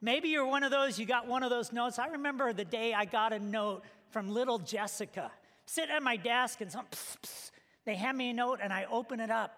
Maybe 0.00 0.30
you're 0.30 0.46
one 0.46 0.64
of 0.64 0.72
those, 0.72 0.98
you 0.98 1.06
got 1.06 1.28
one 1.28 1.44
of 1.44 1.50
those 1.50 1.72
notes. 1.72 2.00
I 2.00 2.08
remember 2.08 2.52
the 2.52 2.64
day 2.64 2.92
I 2.92 3.04
got 3.04 3.32
a 3.32 3.38
note 3.38 3.84
from 4.10 4.28
little 4.28 4.58
Jessica. 4.58 5.30
Sitting 5.66 5.94
at 5.94 6.02
my 6.02 6.16
desk 6.16 6.60
and 6.60 6.70
some, 6.70 6.86
pss, 6.86 7.16
pss, 7.22 7.50
they 7.84 7.94
hand 7.94 8.18
me 8.18 8.30
a 8.30 8.32
note 8.32 8.60
and 8.62 8.72
I 8.72 8.86
open 8.90 9.20
it 9.20 9.30
up. 9.30 9.56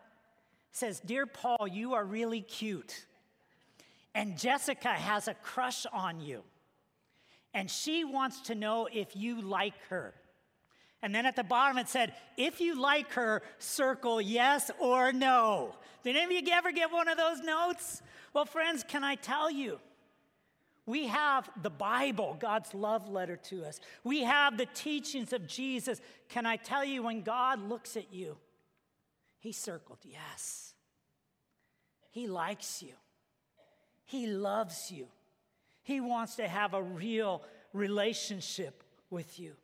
It 0.70 0.76
says, 0.76 1.00
Dear 1.00 1.26
Paul, 1.26 1.68
you 1.68 1.94
are 1.94 2.04
really 2.04 2.40
cute. 2.40 3.06
And 4.14 4.38
Jessica 4.38 4.88
has 4.88 5.28
a 5.28 5.34
crush 5.34 5.86
on 5.92 6.20
you. 6.20 6.42
And 7.52 7.70
she 7.70 8.04
wants 8.04 8.40
to 8.42 8.54
know 8.54 8.88
if 8.92 9.16
you 9.16 9.40
like 9.40 9.74
her. 9.88 10.14
And 11.02 11.14
then 11.14 11.26
at 11.26 11.36
the 11.36 11.44
bottom 11.44 11.76
it 11.76 11.88
said, 11.88 12.14
if 12.38 12.62
you 12.62 12.80
like 12.80 13.12
her, 13.12 13.42
circle 13.58 14.22
yes 14.22 14.70
or 14.78 15.12
no. 15.12 15.74
Did 16.02 16.16
any 16.16 16.38
of 16.38 16.46
you 16.46 16.52
ever 16.54 16.72
get 16.72 16.90
one 16.90 17.08
of 17.08 17.18
those 17.18 17.40
notes? 17.40 18.00
Well, 18.32 18.46
friends, 18.46 18.84
can 18.88 19.04
I 19.04 19.16
tell 19.16 19.50
you? 19.50 19.78
We 20.86 21.06
have 21.06 21.48
the 21.62 21.70
Bible, 21.70 22.36
God's 22.38 22.74
love 22.74 23.08
letter 23.08 23.36
to 23.36 23.64
us. 23.64 23.80
We 24.02 24.24
have 24.24 24.58
the 24.58 24.66
teachings 24.66 25.32
of 25.32 25.46
Jesus. 25.46 26.00
Can 26.28 26.44
I 26.44 26.56
tell 26.56 26.84
you, 26.84 27.02
when 27.02 27.22
God 27.22 27.66
looks 27.68 27.96
at 27.96 28.12
you, 28.12 28.36
He 29.38 29.52
circled 29.52 29.98
yes. 30.02 30.74
He 32.10 32.26
likes 32.26 32.82
you, 32.82 32.92
He 34.04 34.26
loves 34.26 34.90
you, 34.90 35.06
He 35.82 36.00
wants 36.00 36.36
to 36.36 36.46
have 36.46 36.74
a 36.74 36.82
real 36.82 37.42
relationship 37.72 38.84
with 39.08 39.40
you. 39.40 39.54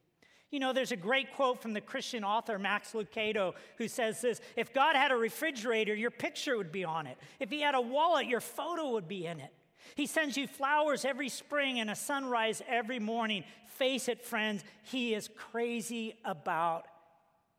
You 0.50 0.58
know, 0.58 0.72
there's 0.72 0.90
a 0.90 0.96
great 0.96 1.32
quote 1.34 1.62
from 1.62 1.74
the 1.74 1.80
Christian 1.80 2.24
author 2.24 2.58
Max 2.58 2.92
Lucado 2.92 3.52
who 3.76 3.86
says 3.88 4.22
this 4.22 4.40
If 4.56 4.72
God 4.72 4.96
had 4.96 5.12
a 5.12 5.16
refrigerator, 5.16 5.94
your 5.94 6.10
picture 6.10 6.56
would 6.56 6.72
be 6.72 6.84
on 6.84 7.06
it. 7.06 7.18
If 7.38 7.50
He 7.50 7.60
had 7.60 7.74
a 7.74 7.80
wallet, 7.80 8.26
your 8.26 8.40
photo 8.40 8.90
would 8.92 9.06
be 9.06 9.26
in 9.26 9.38
it. 9.38 9.52
He 9.94 10.06
sends 10.06 10.36
you 10.36 10.46
flowers 10.46 11.04
every 11.04 11.28
spring 11.28 11.80
and 11.80 11.90
a 11.90 11.96
sunrise 11.96 12.62
every 12.68 12.98
morning. 12.98 13.44
Face 13.66 14.08
it, 14.08 14.24
friends, 14.24 14.64
He 14.84 15.14
is 15.14 15.28
crazy 15.36 16.14
about 16.24 16.86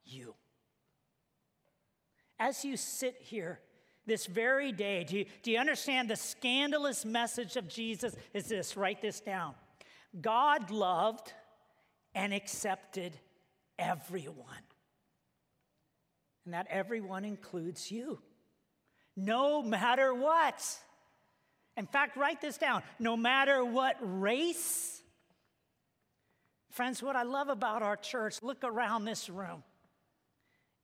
you. 0.05 0.35
As 2.39 2.65
you 2.65 2.77
sit 2.77 3.17
here 3.21 3.59
this 4.05 4.25
very 4.25 4.71
day, 4.71 5.03
do 5.03 5.19
you, 5.19 5.25
do 5.43 5.51
you 5.51 5.59
understand 5.59 6.09
the 6.09 6.15
scandalous 6.15 7.05
message 7.05 7.55
of 7.55 7.67
Jesus 7.67 8.15
is 8.33 8.45
this? 8.45 8.75
Write 8.75 9.01
this 9.01 9.19
down. 9.19 9.53
God 10.19 10.71
loved 10.71 11.31
and 12.13 12.33
accepted 12.33 13.13
everyone. 13.77 14.45
And 16.45 16.53
that 16.53 16.67
everyone 16.69 17.23
includes 17.23 17.91
you, 17.91 18.19
no 19.15 19.61
matter 19.61 20.13
what. 20.13 20.63
In 21.77 21.85
fact, 21.85 22.17
write 22.17 22.41
this 22.41 22.57
down 22.57 22.83
no 22.99 23.15
matter 23.15 23.63
what 23.63 23.97
race. 24.01 25.01
Friends, 26.69 27.01
what 27.03 27.15
I 27.15 27.23
love 27.23 27.49
about 27.49 27.81
our 27.81 27.97
church, 27.97 28.41
look 28.41 28.63
around 28.63 29.05
this 29.05 29.29
room 29.29 29.63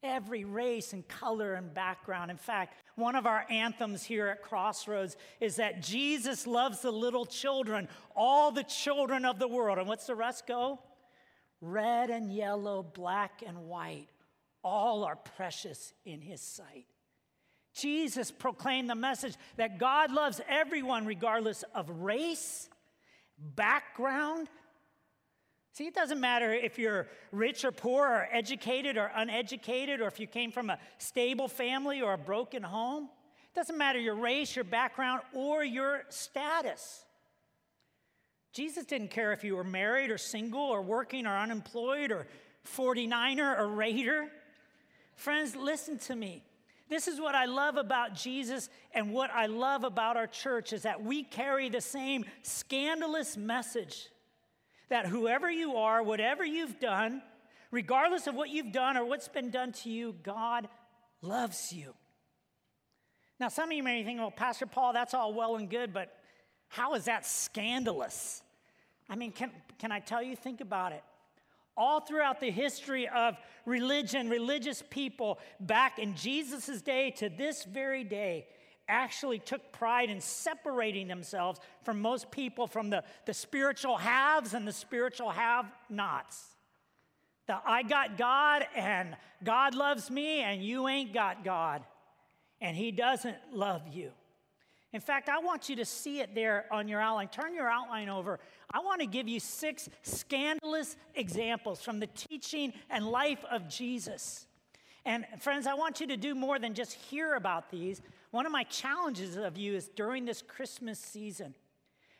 every 0.03 0.46
race 0.46 0.94
and 0.94 1.08
color 1.08 1.56
and 1.56 1.74
background. 1.74 2.32
In 2.32 2.38
fact, 2.38 2.75
one 2.96 3.15
of 3.15 3.25
our 3.25 3.46
anthems 3.50 4.03
here 4.03 4.27
at 4.27 4.41
Crossroads 4.41 5.17
is 5.39 5.58
that 5.58 5.82
Jesus 5.82 6.48
loves 6.48 6.82
the 6.82 6.91
little 6.91 7.25
children, 7.25 7.88
all 8.15 8.51
the 8.51 8.63
children 8.63 9.25
of 9.25 9.39
the 9.39 9.48
world. 9.48 9.77
And 9.77 9.88
what's 9.88 10.08
the 10.08 10.15
rest 10.15 10.48
go? 10.48 10.79
Red 11.62 12.10
and 12.10 12.32
yellow, 12.32 12.84
black 12.84 13.41
and 13.46 13.65
white, 13.65 14.08
all 14.63 15.03
are 15.03 15.15
precious 15.15 15.94
in 16.06 16.22
his 16.22 16.41
sight. 16.41 16.86
Jesus 17.77 18.31
proclaimed 18.31 18.89
the 18.89 18.96
message 18.96 19.36
that 19.55 19.77
God 19.77 20.12
loves 20.12 20.41
everyone 20.50 21.05
regardless 21.05 21.63
of 21.75 21.89
race, 21.89 22.69
background, 23.55 24.48
See, 25.77 25.86
it 25.86 25.93
doesn't 25.93 26.19
matter 26.19 26.51
if 26.51 26.79
you're 26.79 27.05
rich 27.31 27.63
or 27.63 27.72
poor, 27.72 28.07
or 28.07 28.27
educated 28.31 28.98
or 28.98 29.12
uneducated, 29.13 30.01
or 30.01 30.07
if 30.07 30.19
you 30.19 30.25
came 30.25 30.51
from 30.51 30.72
a 30.72 30.79
stable 30.98 31.48
family 31.48 32.01
or 32.01 32.13
a 32.13 32.17
broken 32.17 32.63
home. 32.63 33.03
It 33.03 33.55
doesn't 33.55 33.77
matter 33.77 34.00
your 34.00 34.15
race, 34.15 34.55
your 34.55 34.65
background, 34.65 35.22
or 35.34 35.63
your 35.63 36.01
status. 36.10 37.05
Jesus 38.53 38.86
didn't 38.86 39.12
care 39.12 39.34
if 39.34 39.43
you 39.43 39.55
were 39.55 39.63
married 39.63 40.10
or 40.10 40.17
single 40.17 40.62
or 40.62 40.81
working 40.81 41.27
or 41.27 41.38
unemployed 41.38 42.10
or 42.12 42.25
49er 42.75 43.60
or 43.60 43.67
Raider. 43.67 44.29
Friends, 45.13 45.55
listen 45.55 46.00
to 46.00 46.15
me. 46.15 46.41
This 46.89 47.08
is 47.08 47.20
what 47.20 47.36
I 47.36 47.46
love 47.46 47.77
about 47.77 48.15
Jesus 48.15 48.70
and 48.94 49.12
what 49.12 49.29
I 49.32 49.48
love 49.48 49.84
about 49.84 50.15
our 50.15 50.27
church 50.27 50.72
is 50.72 50.84
that 50.84 51.03
we 51.03 51.24
carry 51.24 51.70
the 51.70 51.82
same 51.82 52.25
scandalous 52.44 53.36
message 53.36 54.08
that 54.89 55.06
whoever 55.06 55.51
you 55.51 55.75
are, 55.75 56.01
whatever 56.01 56.46
you've 56.46 56.79
done, 56.79 57.22
regardless 57.72 58.27
of 58.27 58.36
what 58.36 58.50
you've 58.50 58.72
done 58.72 58.96
or 58.96 59.06
what's 59.06 59.27
been 59.27 59.50
done 59.50 59.74
to 59.74 59.89
you, 59.89 60.15
God 60.24 60.70
loves 61.22 61.74
you. 61.74 61.94
Now, 63.39 63.50
some 63.50 63.70
of 63.70 63.75
you 63.75 63.84
may 63.84 64.03
think, 64.03 64.20
well, 64.20 64.32
Pastor 64.32 64.65
Paul, 64.65 64.94
that's 64.94 65.13
all 65.13 65.34
well 65.34 65.58
and 65.58 65.70
good, 65.70 65.94
but 65.94 66.15
how 66.70 66.96
is 66.96 67.06
that 67.06 67.25
scandalous? 67.25 68.41
I 69.10 69.15
mean, 69.15 69.32
can, 69.32 69.51
can 69.77 69.91
I 69.91 70.00
tell 70.00 70.24
you? 70.24 70.36
Think 70.36 70.62
about 70.62 70.94
it. 70.94 71.03
All 71.77 72.00
throughout 72.00 72.39
the 72.39 72.50
history 72.50 73.07
of 73.07 73.38
religion, 73.65 74.29
religious 74.29 74.84
people, 74.89 75.39
back 75.60 76.00
in 76.00 76.15
Jesus' 76.15 76.81
day 76.81 77.12
to 77.12 77.29
this 77.29 77.63
very 77.63 78.03
day, 78.03 78.48
actually 78.89 79.39
took 79.39 79.72
pride 79.72 80.10
in 80.10 80.22
separating 80.22 81.07
themselves 81.07 81.60
from 81.84 82.01
most 82.01 82.31
people 82.31 82.67
from 82.67 82.89
the, 82.89 83.03
the 83.25 83.34
spiritual 83.34 83.98
haves 83.98 84.53
and 84.53 84.67
the 84.67 84.74
spiritual 84.74 85.29
have 85.29 85.65
nots. 85.89 86.55
The 87.48 87.57
I 87.65 87.84
got 87.84 88.17
God 88.17 88.65
and 88.75 89.15
God 89.43 89.75
loves 89.75 90.10
me 90.10 90.41
and 90.41 90.63
you 90.63 90.88
ain't 90.88 91.13
got 91.13 91.43
God 91.43 91.84
and 92.62 92.75
He 92.75 92.91
doesn't 92.91 93.38
love 93.53 93.81
you. 93.91 94.12
In 94.94 95.01
fact, 95.01 95.27
I 95.27 95.39
want 95.39 95.67
you 95.67 95.75
to 95.77 95.86
see 95.86 96.22
it 96.22 96.34
there 96.34 96.65
on 96.72 96.88
your 96.88 97.01
outline. 97.01 97.27
Turn 97.27 97.53
your 97.53 97.70
outline 97.70 98.08
over. 98.08 98.39
I 98.72 98.79
want 98.79 99.01
to 99.01 99.08
give 99.08 99.27
you 99.27 99.39
six 99.39 99.89
scandalous 100.01 100.96
examples 101.13 101.82
from 101.82 102.00
the 102.00 102.08
teaching 102.08 102.74
and 102.89 103.06
life 103.06 103.44
of 103.51 103.67
Jesus. 103.67 104.48
And 105.03 105.25
friends, 105.39 105.67
I 105.67 105.74
want 105.74 106.00
you 106.00 106.08
to 106.08 106.17
do 106.17 106.35
more 106.35 106.57
than 106.57 106.74
just 106.74 106.94
hear 106.94 107.35
about 107.35 107.70
these. 107.70 108.01
One 108.31 108.46
of 108.46 108.51
my 108.51 108.64
challenges 108.64 109.35
of 109.35 109.57
you 109.57 109.74
is 109.74 109.90
during 109.90 110.25
this 110.25 110.42
Christmas 110.42 111.00
season, 111.00 111.53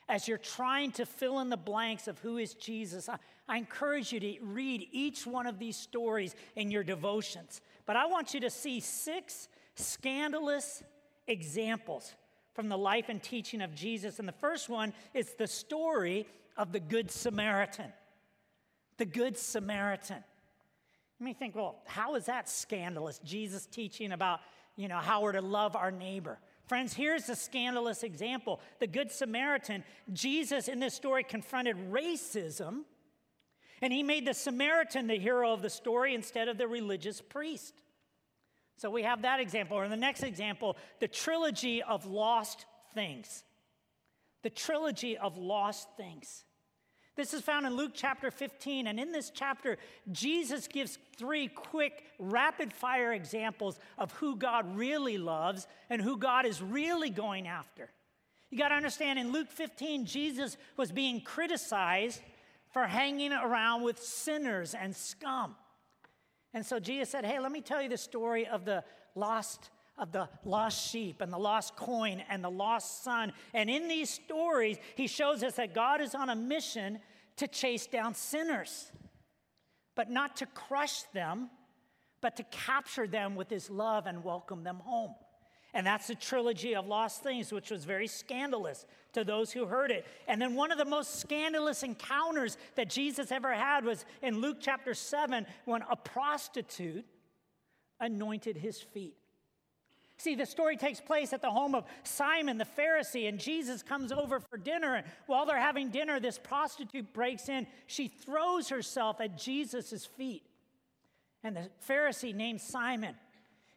as 0.10 0.28
you're 0.28 0.38
trying 0.38 0.92
to 0.94 1.06
fill 1.06 1.40
in 1.40 1.50
the 1.50 1.58
blanks 1.58 2.08
of 2.08 2.20
who 2.20 2.38
is 2.38 2.54
Jesus, 2.54 3.10
I, 3.10 3.18
I, 3.48 3.58
encourage 3.58 4.14
you 4.14 4.22
to 4.22 4.38
read 4.42 4.88
each 4.92 5.28
one 5.28 5.48
of 5.48 5.60
these 5.60 5.76
stories 5.76 6.34
in 6.56 6.72
your 6.72 6.84
devotions. 6.84 7.60
But 7.86 7.98
I 7.98 8.06
want 8.06 8.34
you 8.34 8.40
to 8.42 8.50
see 8.50 8.80
six 8.80 9.50
scandalous 9.76 10.82
examples 11.28 12.16
from 12.58 12.70
the 12.70 12.78
life 12.78 13.06
and 13.08 13.22
teaching 13.22 13.62
of 13.62 13.76
Jesus. 13.76 14.18
And 14.18 14.28
the 14.28 14.34
first 14.34 14.68
one 14.68 14.92
is 15.14 15.36
the 15.36 15.46
story 15.46 16.26
of 16.58 16.72
the 16.72 16.80
Good 16.80 17.12
Samaritan. 17.12 17.94
The 18.98 19.06
Good 19.06 19.38
Samaritan. 19.38 20.24
Let 21.20 21.24
me 21.24 21.36
think, 21.36 21.56
well, 21.56 21.76
how 21.86 22.16
is 22.16 22.26
that 22.26 22.50
scandalous? 22.50 23.20
Jesus 23.20 23.68
teaching 23.68 24.12
about 24.12 24.40
you 24.76 24.88
know, 24.88 24.98
how 24.98 25.22
we're 25.22 25.34
to 25.34 25.42
love 25.42 25.76
our 25.76 25.92
neighbor. 25.92 26.40
Friends, 26.66 26.94
here's 26.94 27.30
a 27.30 27.36
scandalous 27.36 28.02
example. 28.02 28.60
The 28.80 28.88
Good 28.88 29.12
Samaritan, 29.12 29.84
Jesus 30.12 30.68
in 30.68 30.80
this 30.80 30.96
story 30.96 31.24
confronted 31.24 31.78
racism, 31.92 32.86
and 33.84 33.94
he 33.94 34.02
made 34.02 34.26
the 34.26 34.34
Samaritan 34.34 35.06
the 35.06 35.20
hero 35.20 35.54
of 35.54 35.62
the 35.62 35.70
story 35.70 36.16
instead 36.16 36.48
of 36.48 36.58
the 36.58 36.68
religious 36.68 37.22
priest. 37.22 37.76
So 38.78 38.90
we 38.90 39.04
have 39.04 39.24
that 39.24 39.40
example. 39.40 39.78
Or 39.78 39.88
the 39.90 39.98
next 39.98 40.24
example, 40.24 40.78
the 41.00 41.08
trilogy 41.08 41.82
of 41.84 42.06
lost 42.06 42.66
things. 42.94 43.44
The 44.44 44.50
trilogy 44.50 45.18
of 45.18 45.38
lost 45.38 45.88
things. 45.98 46.44
This 47.16 47.34
is 47.34 47.42
found 47.42 47.66
in 47.66 47.76
Luke 47.76 47.92
chapter 47.96 48.30
15. 48.30 48.86
And 48.86 49.00
in 49.00 49.12
this 49.12 49.32
chapter, 49.32 49.78
Jesus 50.12 50.68
gives 50.68 51.00
three 51.18 51.48
quick, 51.48 52.04
rapid 52.20 52.72
fire 52.72 53.12
examples 53.12 53.80
of 53.98 54.12
who 54.14 54.36
God 54.36 54.78
really 54.78 55.18
loves 55.18 55.68
and 55.90 56.00
who 56.00 56.18
God 56.18 56.46
is 56.46 56.62
really 56.62 57.10
going 57.10 57.48
after. 57.48 57.90
You 58.52 58.60
got 58.60 58.70
to 58.70 58.76
understand, 58.76 59.18
in 59.18 59.32
Luke 59.32 59.52
15, 59.52 60.06
Jesus 60.06 60.56
was 60.78 60.92
being 60.92 61.20
criticized 61.20 62.22
for 62.72 62.86
hanging 62.86 63.34
around 63.34 63.82
with 63.82 64.02
sinners 64.02 64.76
and 64.76 64.96
scum. 64.96 65.56
And 66.58 66.66
so 66.66 66.80
Jesus 66.80 67.10
said, 67.10 67.24
Hey, 67.24 67.40
let 67.40 67.52
me 67.52 67.62
tell 67.62 67.84
you 67.84 67.88
the 67.88 67.98
story 67.98 68.48
of 68.48 68.66
the 68.66 68.84
lost 69.14 69.70
of 69.96 70.12
the 70.12 70.28
lost 70.44 70.90
sheep 70.90 71.22
and 71.22 71.32
the 71.32 71.38
lost 71.38 71.76
coin 71.76 72.24
and 72.32 72.44
the 72.44 72.50
lost 72.50 73.04
son. 73.04 73.32
And 73.54 73.70
in 73.70 73.88
these 73.88 74.10
stories, 74.10 74.78
he 74.96 75.06
shows 75.06 75.44
us 75.44 75.54
that 75.58 75.76
God 75.76 76.02
is 76.02 76.16
on 76.16 76.32
a 76.32 76.36
mission 76.36 76.98
to 77.36 77.48
chase 77.48 77.86
down 77.86 78.16
sinners, 78.16 78.92
but 79.94 80.10
not 80.10 80.36
to 80.38 80.48
crush 80.48 81.04
them, 81.14 81.52
but 82.22 82.36
to 82.38 82.44
capture 82.46 83.06
them 83.06 83.36
with 83.36 83.52
his 83.52 83.70
love 83.70 84.08
and 84.08 84.24
welcome 84.24 84.64
them 84.64 84.78
home. 84.78 85.14
And 85.78 85.86
that's 85.86 86.08
the 86.08 86.16
trilogy 86.16 86.76
of 86.76 86.88
lost 86.88 87.22
things, 87.22 87.52
which 87.52 87.70
was 87.70 87.86
very 87.86 88.08
scandalous 88.08 88.88
to 89.14 89.24
those 89.24 89.52
who 89.52 89.68
heard 89.68 89.92
it. 89.92 90.08
And 90.28 90.42
then 90.42 90.56
one 90.56 90.72
of 90.72 90.80
the 90.80 90.86
most 90.86 91.20
scandalous 91.20 91.84
encounters 91.84 92.58
that 92.74 92.90
Jesus 92.90 93.32
ever 93.32 93.54
had 93.54 93.86
was 93.86 94.04
in 94.24 94.42
Luke 94.42 94.58
chapter 94.60 94.96
7 94.96 95.46
when 95.66 95.84
a 95.88 95.96
prostitute 95.96 97.06
anointed 98.00 98.58
his 98.58 98.82
feet. 98.82 99.18
See, 100.18 100.34
the 100.34 100.48
story 100.48 100.78
takes 100.78 101.00
place 101.00 101.32
at 101.32 101.44
the 101.44 101.52
home 101.52 101.76
of 101.76 101.86
Simon 102.02 102.58
the 102.58 102.66
Pharisee, 102.66 103.30
and 103.30 103.40
Jesus 103.40 103.84
comes 103.84 104.12
over 104.12 104.40
for 104.40 104.58
dinner. 104.58 104.96
And 104.96 105.06
while 105.28 105.46
they're 105.46 105.60
having 105.60 105.90
dinner, 105.90 106.20
this 106.20 106.40
prostitute 106.40 107.14
breaks 107.14 107.50
in. 107.50 107.68
She 107.86 108.08
throws 108.08 108.70
herself 108.70 109.22
at 109.22 109.38
Jesus' 109.38 110.08
feet. 110.08 110.42
And 111.44 111.56
the 111.56 111.70
Pharisee 111.88 112.34
named 112.34 112.62
Simon, 112.62 113.14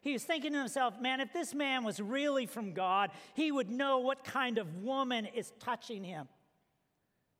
he 0.01 0.13
was 0.13 0.23
thinking 0.23 0.53
to 0.53 0.59
himself, 0.59 0.99
man, 0.99 1.19
if 1.19 1.31
this 1.31 1.53
man 1.53 1.83
was 1.83 2.01
really 2.01 2.47
from 2.47 2.73
God, 2.73 3.11
he 3.35 3.51
would 3.51 3.69
know 3.69 3.99
what 3.99 4.23
kind 4.23 4.57
of 4.57 4.83
woman 4.83 5.27
is 5.27 5.53
touching 5.59 6.03
him. 6.03 6.27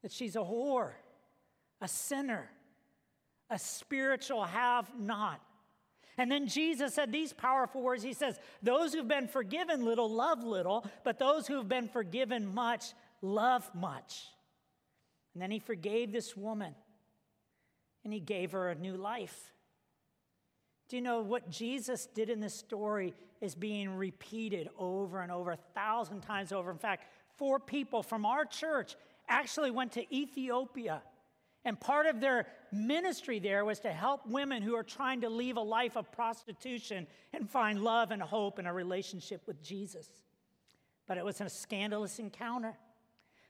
That 0.04 0.12
she's 0.12 0.36
a 0.36 0.40
whore, 0.40 0.92
a 1.82 1.88
sinner, 1.88 2.50
a 3.50 3.58
spiritual 3.58 4.44
have 4.44 4.92
not. 4.98 5.42
And 6.18 6.32
then 6.32 6.48
Jesus 6.48 6.94
said 6.94 7.12
these 7.12 7.34
powerful 7.34 7.82
words. 7.82 8.04
He 8.04 8.14
says, 8.14 8.40
Those 8.62 8.94
who've 8.94 9.08
been 9.08 9.28
forgiven 9.28 9.84
little 9.84 10.10
love 10.10 10.44
little, 10.44 10.86
but 11.04 11.18
those 11.18 11.48
who've 11.48 11.68
been 11.68 11.88
forgiven 11.88 12.54
much 12.54 12.94
love 13.22 13.70
much. 13.74 14.28
And 15.34 15.42
then 15.42 15.50
he 15.50 15.60
forgave 15.60 16.12
this 16.12 16.38
woman 16.38 16.76
and 18.04 18.14
he 18.14 18.20
gave 18.20 18.52
her 18.52 18.70
a 18.70 18.76
new 18.76 18.98
life. 18.98 19.52
Do 20.92 20.98
you 20.98 21.02
know 21.02 21.22
what 21.22 21.50
Jesus 21.50 22.06
did 22.06 22.30
in 22.30 22.42
this 22.42 22.54
story 22.54 23.14
is 23.40 23.56
being 23.56 23.96
repeated 23.96 24.68
over 24.78 25.22
and 25.22 25.32
over, 25.32 25.52
a 25.52 25.58
thousand 25.74 26.20
times 26.20 26.52
over? 26.52 26.70
In 26.70 26.78
fact, 26.78 27.06
four 27.38 27.62
people 27.62 28.04
from 28.04 28.26
our 28.26 28.44
church 28.44 28.98
actually 29.30 29.72
went 29.72 29.94
to 29.94 30.14
Ethiopia 30.14 31.02
And 31.64 31.80
part 31.80 32.08
of 32.08 32.20
their 32.20 32.46
ministry 32.74 33.40
there 33.40 33.64
was 33.64 33.80
to 33.82 33.92
help 33.94 34.28
women 34.28 34.62
who 34.62 34.76
are 34.76 34.84
trying 34.84 35.22
to 35.22 35.30
leave 35.30 35.56
a 35.56 35.62
life 35.62 35.96
of 35.96 36.12
prostitution 36.12 37.08
and 37.32 37.50
find 37.50 37.82
love 37.82 38.12
and 38.12 38.22
hope 38.22 38.60
in 38.60 38.66
a 38.66 38.74
relationship 38.74 39.48
with 39.48 39.64
Jesus. 39.64 40.10
But 41.08 41.18
it 41.18 41.24
was 41.24 41.40
a 41.40 41.48
scandalous 41.48 42.20
encounter. 42.20 42.76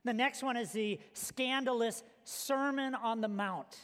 The 0.05 0.13
next 0.13 0.43
one 0.43 0.57
is 0.57 0.71
the 0.73 0.99
scandalous 1.13 2.03
Sermon 2.23 2.93
on 2.93 3.19
the 3.19 3.27
Mount, 3.27 3.79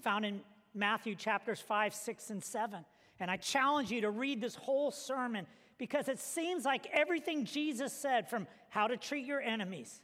found 0.00 0.24
in 0.24 0.40
Matthew 0.74 1.14
chapters 1.14 1.60
5, 1.60 1.94
6, 1.94 2.30
and 2.30 2.42
7. 2.42 2.84
And 3.20 3.30
I 3.30 3.36
challenge 3.36 3.90
you 3.90 4.00
to 4.02 4.10
read 4.10 4.40
this 4.40 4.54
whole 4.54 4.90
sermon 4.90 5.46
because 5.78 6.08
it 6.08 6.18
seems 6.18 6.64
like 6.64 6.86
everything 6.92 7.44
Jesus 7.44 7.92
said 7.92 8.28
from 8.28 8.46
how 8.68 8.88
to 8.88 8.96
treat 8.96 9.24
your 9.24 9.40
enemies 9.40 10.00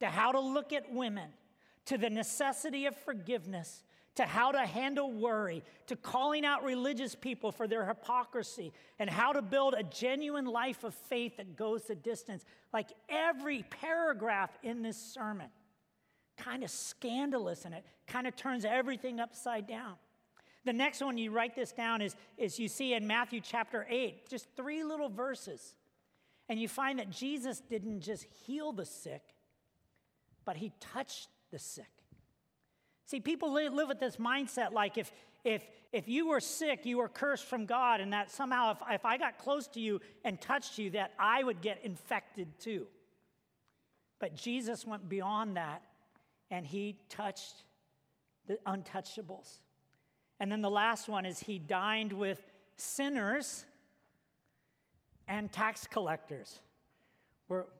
to 0.00 0.06
how 0.06 0.32
to 0.32 0.40
look 0.40 0.72
at 0.72 0.92
women 0.92 1.28
to 1.86 1.98
the 1.98 2.10
necessity 2.10 2.86
of 2.86 2.96
forgiveness 2.96 3.82
to 4.16 4.24
how 4.24 4.52
to 4.52 4.60
handle 4.60 5.12
worry, 5.12 5.62
to 5.86 5.96
calling 5.96 6.44
out 6.44 6.64
religious 6.64 7.14
people 7.14 7.52
for 7.52 7.68
their 7.68 7.86
hypocrisy, 7.86 8.72
and 8.98 9.08
how 9.08 9.32
to 9.32 9.40
build 9.40 9.74
a 9.74 9.82
genuine 9.82 10.44
life 10.44 10.84
of 10.84 10.94
faith 10.94 11.36
that 11.36 11.56
goes 11.56 11.84
the 11.84 11.94
distance. 11.94 12.44
Like 12.72 12.88
every 13.08 13.64
paragraph 13.70 14.50
in 14.62 14.82
this 14.82 14.96
sermon, 14.96 15.48
kind 16.44 16.64
of 16.64 16.70
scandalous, 16.70 17.64
and 17.64 17.74
it 17.74 17.84
kind 18.06 18.26
of 18.26 18.36
turns 18.36 18.64
everything 18.64 19.20
upside 19.20 19.66
down. 19.66 19.94
The 20.64 20.72
next 20.72 21.00
one, 21.00 21.16
you 21.16 21.30
write 21.30 21.54
this 21.54 21.72
down, 21.72 22.02
is, 22.02 22.16
is 22.36 22.58
you 22.58 22.68
see 22.68 22.94
in 22.94 23.06
Matthew 23.06 23.40
chapter 23.40 23.86
8, 23.88 24.28
just 24.28 24.46
three 24.56 24.84
little 24.84 25.08
verses. 25.08 25.74
And 26.48 26.60
you 26.60 26.68
find 26.68 26.98
that 26.98 27.10
Jesus 27.10 27.60
didn't 27.60 28.00
just 28.00 28.24
heal 28.46 28.72
the 28.72 28.84
sick, 28.84 29.22
but 30.44 30.56
he 30.56 30.72
touched 30.80 31.28
the 31.50 31.58
sick. 31.58 31.86
See, 33.06 33.20
people 33.20 33.52
live 33.52 33.72
with 33.88 33.98
this 33.98 34.16
mindset 34.16 34.72
like 34.72 34.98
if, 34.98 35.10
if, 35.44 35.64
if 35.92 36.08
you 36.08 36.28
were 36.28 36.40
sick, 36.40 36.84
you 36.84 36.98
were 36.98 37.08
cursed 37.08 37.44
from 37.44 37.66
God, 37.66 38.00
and 38.00 38.12
that 38.12 38.30
somehow 38.30 38.72
if, 38.72 38.78
if 38.90 39.04
I 39.04 39.16
got 39.16 39.38
close 39.38 39.66
to 39.68 39.80
you 39.80 40.00
and 40.24 40.40
touched 40.40 40.78
you, 40.78 40.90
that 40.90 41.12
I 41.18 41.42
would 41.42 41.60
get 41.60 41.84
infected 41.84 42.48
too. 42.60 42.86
But 44.18 44.36
Jesus 44.36 44.86
went 44.86 45.08
beyond 45.08 45.56
that, 45.56 45.82
and 46.50 46.66
he 46.66 46.98
touched 47.08 47.64
the 48.46 48.58
untouchables. 48.66 49.58
And 50.40 50.50
then 50.50 50.62
the 50.62 50.70
last 50.70 51.08
one 51.08 51.26
is 51.26 51.38
he 51.40 51.58
dined 51.58 52.12
with 52.12 52.40
sinners 52.76 53.64
and 55.28 55.52
tax 55.52 55.86
collectors, 55.86 56.60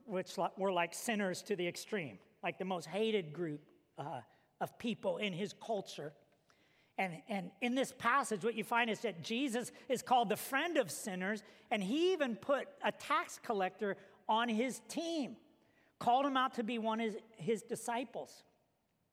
which 0.05 0.37
were 0.57 0.71
like 0.71 0.93
sinners 0.93 1.41
to 1.43 1.55
the 1.55 1.67
extreme, 1.67 2.19
like 2.43 2.57
the 2.59 2.65
most 2.65 2.87
hated 2.87 3.33
group. 3.33 3.61
Uh, 3.97 4.21
of 4.61 4.77
people 4.77 5.17
in 5.17 5.33
his 5.33 5.53
culture. 5.53 6.13
And, 6.97 7.13
and 7.27 7.49
in 7.61 7.75
this 7.75 7.93
passage, 7.97 8.43
what 8.43 8.55
you 8.55 8.63
find 8.63 8.89
is 8.89 8.99
that 8.99 9.23
Jesus 9.23 9.71
is 9.89 10.01
called 10.01 10.29
the 10.29 10.37
friend 10.37 10.77
of 10.77 10.91
sinners, 10.91 11.43
and 11.71 11.83
he 11.83 12.13
even 12.13 12.35
put 12.35 12.67
a 12.83 12.91
tax 12.91 13.39
collector 13.43 13.97
on 14.29 14.47
his 14.47 14.81
team, 14.87 15.35
called 15.99 16.25
him 16.25 16.37
out 16.37 16.53
to 16.53 16.63
be 16.63 16.77
one 16.77 17.01
of 17.01 17.07
his, 17.07 17.15
his 17.37 17.61
disciples. 17.63 18.43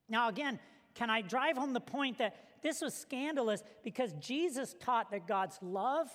Now, 0.09 0.29
again, 0.29 0.59
can 0.95 1.11
I 1.11 1.23
drive 1.23 1.57
home 1.57 1.73
the 1.73 1.81
point 1.81 2.19
that 2.19 2.35
this 2.63 2.81
was 2.81 2.95
scandalous 2.95 3.63
because 3.85 4.13
Jesus 4.15 4.75
taught 4.81 5.11
that 5.11 5.27
God's 5.27 5.59
love 5.63 6.09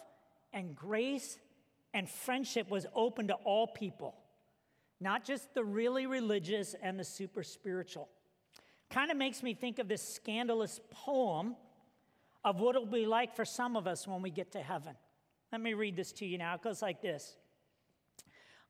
and 0.52 0.76
grace 0.76 1.38
and 1.94 2.10
friendship 2.10 2.70
was 2.70 2.86
open 2.96 3.28
to 3.28 3.36
all 3.36 3.68
people, 3.68 4.16
not 5.00 5.24
just 5.24 5.54
the 5.54 5.64
really 5.64 6.06
religious 6.06 6.76
and 6.82 7.00
the 7.00 7.04
super 7.04 7.44
spiritual 7.44 8.10
kind 8.94 9.10
of 9.10 9.18
makes 9.18 9.42
me 9.42 9.56
think 9.56 9.80
of 9.80 9.88
this 9.88 10.08
scandalous 10.08 10.80
poem 10.92 11.56
of 12.46 12.60
what 12.60 12.76
it'll 12.76 12.86
be 12.86 13.08
like 13.08 13.36
for 13.36 13.44
some 13.44 13.76
of 13.76 13.88
us 13.88 14.08
when 14.08 14.22
we 14.22 14.30
get 14.30 14.52
to 14.52 14.60
heaven. 14.60 14.94
Let 15.52 15.62
me 15.62 15.74
read 15.74 15.96
this 15.96 16.12
to 16.14 16.26
you 16.26 16.38
now. 16.38 16.54
It 16.54 16.62
goes 16.62 16.82
like 16.82 17.02
this 17.02 17.36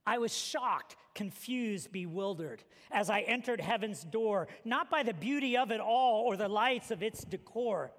I 0.05 0.17
was 0.17 0.35
shocked, 0.35 0.95
confused, 1.15 1.91
bewildered 1.91 2.63
as 2.91 3.09
I 3.09 3.21
entered 3.21 3.61
heaven's 3.61 4.03
door, 4.03 4.47
not 4.65 4.89
by 4.89 5.03
the 5.03 5.13
beauty 5.13 5.57
of 5.57 5.71
it 5.71 5.79
all 5.79 6.23
or 6.23 6.35
the 6.35 6.49
lights 6.49 6.91
of 6.91 7.01
its 7.01 7.23
decor, 7.23 7.91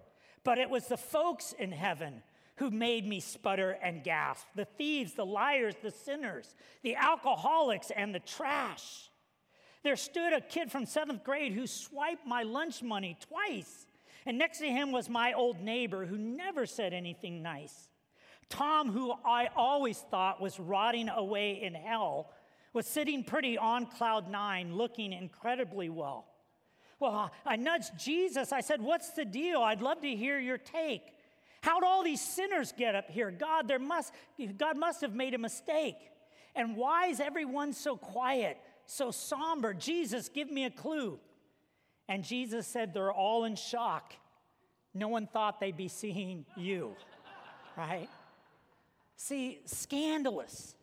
but 0.44 0.58
it 0.58 0.68
was 0.68 0.86
the 0.86 0.96
folks 0.96 1.54
in 1.58 1.72
heaven 1.72 2.22
who 2.56 2.70
made 2.70 3.06
me 3.06 3.20
sputter 3.20 3.72
and 3.82 4.04
gasp 4.04 4.46
the 4.54 4.64
thieves, 4.64 5.14
the 5.14 5.26
liars, 5.26 5.74
the 5.82 5.90
sinners, 5.90 6.54
the 6.82 6.94
alcoholics, 6.94 7.90
and 7.90 8.14
the 8.14 8.20
trash. 8.20 9.10
There 9.82 9.96
stood 9.96 10.32
a 10.32 10.40
kid 10.40 10.70
from 10.70 10.86
seventh 10.86 11.24
grade 11.24 11.52
who 11.52 11.66
swiped 11.66 12.26
my 12.26 12.42
lunch 12.42 12.82
money 12.82 13.18
twice. 13.28 13.86
And 14.24 14.38
next 14.38 14.58
to 14.58 14.66
him 14.66 14.92
was 14.92 15.10
my 15.10 15.34
old 15.34 15.60
neighbor 15.60 16.06
who 16.06 16.16
never 16.16 16.64
said 16.64 16.94
anything 16.94 17.42
nice. 17.42 17.88
Tom, 18.48 18.90
who 18.90 19.12
I 19.24 19.48
always 19.56 19.98
thought 19.98 20.40
was 20.40 20.58
rotting 20.58 21.08
away 21.08 21.62
in 21.62 21.74
hell, 21.74 22.30
was 22.72 22.86
sitting 22.86 23.24
pretty 23.24 23.56
on 23.56 23.86
cloud 23.86 24.30
nine, 24.30 24.74
looking 24.74 25.12
incredibly 25.12 25.88
well. 25.88 26.26
Well, 27.00 27.32
I 27.44 27.56
nudged 27.56 27.98
Jesus. 27.98 28.52
I 28.52 28.60
said, 28.60 28.80
What's 28.80 29.10
the 29.10 29.24
deal? 29.24 29.60
I'd 29.62 29.82
love 29.82 30.00
to 30.02 30.08
hear 30.08 30.38
your 30.38 30.58
take. 30.58 31.02
How'd 31.62 31.82
all 31.82 32.04
these 32.04 32.20
sinners 32.20 32.72
get 32.76 32.94
up 32.94 33.10
here? 33.10 33.30
God, 33.30 33.68
there 33.68 33.78
must, 33.78 34.12
God 34.58 34.76
must 34.76 35.00
have 35.00 35.14
made 35.14 35.34
a 35.34 35.38
mistake. 35.38 35.96
And 36.54 36.76
why 36.76 37.06
is 37.06 37.20
everyone 37.20 37.72
so 37.72 37.96
quiet? 37.96 38.58
so 38.86 39.10
somber? 39.10 39.74
Jesus, 39.74 40.28
give 40.28 40.50
me 40.50 40.64
a 40.64 40.70
clue. 40.70 41.18
And 42.08 42.22
Jesus 42.22 42.66
said, 42.66 42.92
They're 42.92 43.12
all 43.12 43.44
in 43.44 43.56
shock. 43.56 44.14
No 44.92 45.08
one 45.08 45.26
thought 45.26 45.58
they'd 45.60 45.76
be 45.76 45.88
seeing 45.88 46.44
you, 46.56 46.94
right? 47.76 48.08
See, 49.16 49.60
scandalous, 49.64 50.74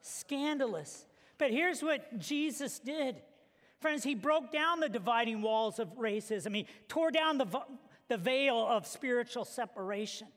scandalous. 0.00 1.06
But 1.38 1.50
here's 1.50 1.82
what 1.82 2.18
Jesus 2.18 2.78
did. 2.78 3.16
Friends, 3.80 4.04
he 4.04 4.14
broke 4.14 4.52
down 4.52 4.80
the 4.80 4.88
dividing 4.88 5.42
walls 5.42 5.78
of 5.78 5.88
racism. 5.98 6.54
He 6.54 6.66
tore 6.88 7.10
down 7.10 7.38
the, 7.38 7.46
the 8.08 8.16
veil 8.16 8.56
of 8.56 8.86
spiritual 8.86 9.44
separation 9.44 10.28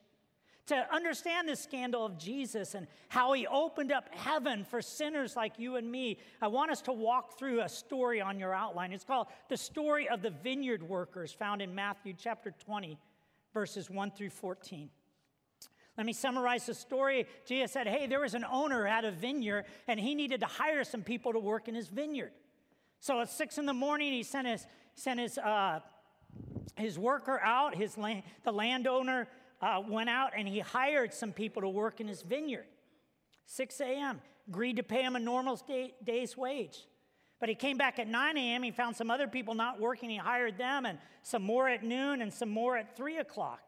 to 0.67 0.93
understand 0.93 1.47
the 1.47 1.55
scandal 1.55 2.05
of 2.05 2.17
Jesus 2.17 2.75
and 2.75 2.87
how 3.07 3.33
he 3.33 3.47
opened 3.47 3.91
up 3.91 4.13
heaven 4.13 4.65
for 4.65 4.81
sinners 4.81 5.35
like 5.35 5.53
you 5.57 5.77
and 5.77 5.89
me, 5.89 6.19
I 6.41 6.47
want 6.47 6.71
us 6.71 6.81
to 6.83 6.91
walk 6.91 7.39
through 7.39 7.61
a 7.61 7.69
story 7.69 8.21
on 8.21 8.37
your 8.37 8.53
outline. 8.53 8.91
It's 8.91 9.05
called 9.05 9.27
the 9.49 9.57
story 9.57 10.09
of 10.09 10.21
the 10.21 10.29
vineyard 10.29 10.83
workers, 10.83 11.31
found 11.31 11.61
in 11.61 11.73
Matthew 11.73 12.13
chapter 12.17 12.53
20, 12.65 12.97
verses 13.53 13.89
1 13.89 14.11
through 14.11 14.29
14. 14.29 14.89
Let 15.97 16.05
me 16.05 16.13
summarize 16.13 16.67
the 16.67 16.75
story. 16.75 17.25
Jesus 17.45 17.71
said, 17.71 17.87
Hey, 17.87 18.05
there 18.05 18.19
was 18.19 18.35
an 18.35 18.45
owner 18.45 18.83
who 18.83 18.89
had 18.89 19.03
a 19.03 19.11
vineyard, 19.11 19.65
and 19.87 19.99
he 19.99 20.13
needed 20.13 20.41
to 20.41 20.45
hire 20.45 20.83
some 20.83 21.01
people 21.01 21.33
to 21.33 21.39
work 21.39 21.67
in 21.67 21.73
his 21.75 21.87
vineyard. 21.87 22.31
So 22.99 23.21
at 23.21 23.29
six 23.29 23.57
in 23.57 23.65
the 23.65 23.73
morning, 23.73 24.13
he 24.13 24.23
sent 24.23 24.47
his, 24.47 24.67
sent 24.95 25.19
his, 25.19 25.37
uh, 25.37 25.79
his 26.75 26.99
worker 26.99 27.39
out, 27.39 27.75
his 27.75 27.97
land, 27.97 28.23
the 28.43 28.51
landowner 28.51 29.27
uh, 29.61 29.81
went 29.87 30.09
out 30.09 30.33
and 30.35 30.47
he 30.47 30.59
hired 30.59 31.13
some 31.13 31.31
people 31.31 31.61
to 31.63 31.69
work 31.69 31.99
in 31.99 32.07
his 32.07 32.21
vineyard. 32.21 32.65
6 33.45 33.79
a.m., 33.81 34.21
agreed 34.47 34.75
to 34.75 34.83
pay 34.83 35.01
him 35.01 35.15
a 35.15 35.19
normal 35.19 35.55
day, 35.55 35.93
day's 36.03 36.37
wage. 36.37 36.85
But 37.39 37.49
he 37.49 37.55
came 37.55 37.77
back 37.77 37.97
at 37.97 38.07
9 38.07 38.37
a.m., 38.37 38.63
he 38.63 38.71
found 38.71 38.95
some 38.95 39.09
other 39.09 39.27
people 39.27 39.53
not 39.53 39.79
working, 39.79 40.09
he 40.09 40.17
hired 40.17 40.57
them, 40.57 40.85
and 40.85 40.99
some 41.21 41.43
more 41.43 41.69
at 41.69 41.83
noon 41.83 42.21
and 42.21 42.33
some 42.33 42.49
more 42.49 42.75
at 42.77 42.95
3 42.95 43.17
o'clock. 43.17 43.61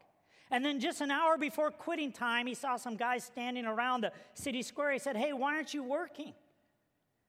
And 0.51 0.65
then 0.65 0.79
just 0.79 1.01
an 1.01 1.11
hour 1.11 1.37
before 1.37 1.69
quitting 1.69 2.11
time, 2.11 2.47
he 2.47 2.55
saw 2.55 2.75
some 2.75 2.95
guys 2.95 3.23
standing 3.23 3.65
around 3.65 4.01
the 4.01 4.11
city 4.33 4.63
square. 4.63 4.91
He 4.91 4.99
said, 4.99 5.15
Hey, 5.15 5.33
why 5.33 5.55
aren't 5.55 5.73
you 5.73 5.83
working? 5.83 6.27
And 6.27 6.33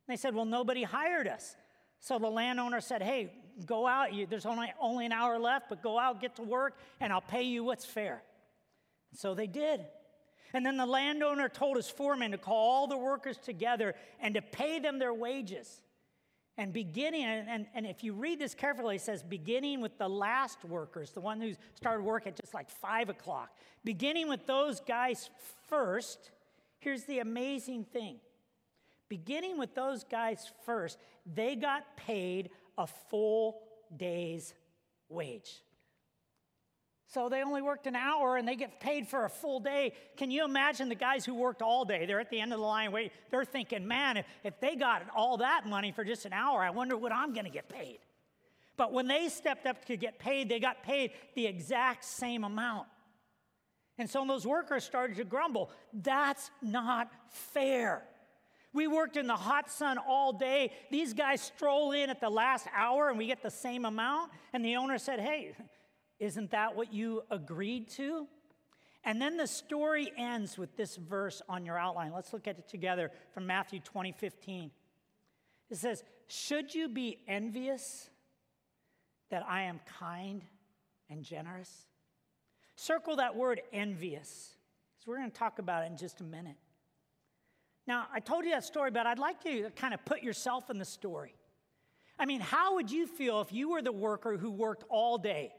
they 0.08 0.16
said, 0.16 0.34
Well, 0.34 0.46
nobody 0.46 0.82
hired 0.82 1.28
us. 1.28 1.56
So 1.98 2.18
the 2.18 2.30
landowner 2.30 2.80
said, 2.80 3.02
Hey, 3.02 3.32
go 3.66 3.86
out. 3.86 4.08
there's 4.28 4.46
only, 4.46 4.72
only 4.80 5.06
an 5.06 5.12
hour 5.12 5.38
left, 5.38 5.68
but 5.68 5.82
go 5.82 5.98
out, 5.98 6.20
get 6.20 6.36
to 6.36 6.42
work, 6.42 6.78
and 6.98 7.12
I'll 7.12 7.20
pay 7.20 7.42
you 7.42 7.62
what's 7.62 7.84
fair. 7.84 8.22
So 9.12 9.34
they 9.34 9.46
did. 9.46 9.82
And 10.52 10.64
then 10.64 10.76
the 10.76 10.86
landowner 10.86 11.48
told 11.48 11.76
his 11.76 11.88
foreman 11.88 12.32
to 12.32 12.38
call 12.38 12.56
all 12.56 12.86
the 12.86 12.96
workers 12.96 13.36
together 13.36 13.94
and 14.18 14.34
to 14.34 14.42
pay 14.42 14.78
them 14.78 14.98
their 14.98 15.14
wages. 15.14 15.82
And 16.60 16.74
beginning, 16.74 17.24
and, 17.24 17.64
and 17.74 17.86
if 17.86 18.04
you 18.04 18.12
read 18.12 18.38
this 18.38 18.54
carefully, 18.54 18.96
it 18.96 19.00
says 19.00 19.22
beginning 19.22 19.80
with 19.80 19.96
the 19.96 20.06
last 20.06 20.62
workers, 20.62 21.10
the 21.10 21.20
one 21.20 21.40
who 21.40 21.54
started 21.74 22.02
work 22.02 22.26
at 22.26 22.36
just 22.36 22.52
like 22.52 22.68
five 22.68 23.08
o'clock, 23.08 23.56
beginning 23.82 24.28
with 24.28 24.46
those 24.46 24.78
guys 24.78 25.30
first, 25.68 26.30
here's 26.78 27.04
the 27.04 27.20
amazing 27.20 27.84
thing. 27.84 28.16
Beginning 29.08 29.56
with 29.56 29.74
those 29.74 30.04
guys 30.04 30.52
first, 30.66 30.98
they 31.24 31.56
got 31.56 31.96
paid 31.96 32.50
a 32.76 32.86
full 32.86 33.62
day's 33.96 34.52
wage. 35.08 35.62
So 37.12 37.28
they 37.28 37.42
only 37.42 37.60
worked 37.60 37.88
an 37.88 37.96
hour 37.96 38.36
and 38.36 38.46
they 38.46 38.54
get 38.54 38.78
paid 38.78 39.08
for 39.08 39.24
a 39.24 39.28
full 39.28 39.58
day. 39.58 39.94
Can 40.16 40.30
you 40.30 40.44
imagine 40.44 40.88
the 40.88 40.94
guys 40.94 41.24
who 41.24 41.34
worked 41.34 41.60
all 41.60 41.84
day? 41.84 42.06
They're 42.06 42.20
at 42.20 42.30
the 42.30 42.38
end 42.38 42.52
of 42.52 42.60
the 42.60 42.64
line. 42.64 42.92
Wait, 42.92 43.10
they're 43.32 43.44
thinking, 43.44 43.86
man, 43.88 44.16
if, 44.16 44.26
if 44.44 44.60
they 44.60 44.76
got 44.76 45.02
all 45.14 45.38
that 45.38 45.66
money 45.66 45.90
for 45.90 46.04
just 46.04 46.24
an 46.24 46.32
hour, 46.32 46.60
I 46.60 46.70
wonder 46.70 46.96
what 46.96 47.10
I'm 47.10 47.32
going 47.32 47.46
to 47.46 47.50
get 47.50 47.68
paid. 47.68 47.98
But 48.76 48.92
when 48.92 49.08
they 49.08 49.28
stepped 49.28 49.66
up 49.66 49.84
to 49.86 49.96
get 49.96 50.20
paid, 50.20 50.48
they 50.48 50.60
got 50.60 50.84
paid 50.84 51.10
the 51.34 51.46
exact 51.46 52.04
same 52.04 52.44
amount. 52.44 52.86
And 53.98 54.08
of 54.08 54.28
those 54.28 54.46
workers 54.46 54.84
started 54.84 55.16
to 55.16 55.24
grumble. 55.24 55.70
That's 55.92 56.52
not 56.62 57.10
fair. 57.28 58.04
We 58.72 58.86
worked 58.86 59.16
in 59.16 59.26
the 59.26 59.34
hot 59.34 59.68
sun 59.68 59.98
all 59.98 60.32
day. 60.32 60.72
These 60.92 61.12
guys 61.12 61.40
stroll 61.40 61.90
in 61.90 62.08
at 62.08 62.20
the 62.20 62.30
last 62.30 62.68
hour 62.72 63.08
and 63.08 63.18
we 63.18 63.26
get 63.26 63.42
the 63.42 63.50
same 63.50 63.84
amount. 63.84 64.30
And 64.52 64.64
the 64.64 64.76
owner 64.76 64.96
said, 64.96 65.18
Hey, 65.18 65.56
isn't 66.20 66.50
that 66.50 66.76
what 66.76 66.92
you 66.92 67.22
agreed 67.30 67.88
to? 67.90 68.26
And 69.02 69.20
then 69.20 69.38
the 69.38 69.46
story 69.46 70.12
ends 70.16 70.58
with 70.58 70.76
this 70.76 70.96
verse 70.96 71.40
on 71.48 71.64
your 71.64 71.78
outline. 71.78 72.12
Let's 72.12 72.32
look 72.34 72.46
at 72.46 72.58
it 72.58 72.68
together 72.68 73.10
from 73.32 73.46
Matthew 73.46 73.80
20, 73.80 74.12
15. 74.12 74.70
It 75.70 75.76
says, 75.76 76.04
Should 76.26 76.74
you 76.74 76.88
be 76.88 77.18
envious 77.26 78.10
that 79.30 79.44
I 79.48 79.62
am 79.62 79.80
kind 79.98 80.44
and 81.08 81.24
generous? 81.24 81.86
Circle 82.76 83.16
that 83.16 83.34
word 83.34 83.62
envious, 83.72 84.54
because 84.94 85.06
we're 85.06 85.16
going 85.16 85.30
to 85.30 85.36
talk 85.36 85.58
about 85.58 85.84
it 85.84 85.90
in 85.90 85.96
just 85.96 86.20
a 86.20 86.24
minute. 86.24 86.56
Now, 87.86 88.06
I 88.12 88.20
told 88.20 88.44
you 88.44 88.50
that 88.50 88.64
story, 88.64 88.90
but 88.90 89.06
I'd 89.06 89.18
like 89.18 89.42
to 89.44 89.70
kind 89.76 89.94
of 89.94 90.04
put 90.04 90.22
yourself 90.22 90.68
in 90.68 90.78
the 90.78 90.84
story. 90.84 91.34
I 92.18 92.26
mean, 92.26 92.40
how 92.40 92.74
would 92.74 92.90
you 92.90 93.06
feel 93.06 93.40
if 93.40 93.50
you 93.50 93.70
were 93.70 93.80
the 93.80 93.92
worker 93.92 94.36
who 94.36 94.50
worked 94.50 94.84
all 94.90 95.16
day? 95.16 95.52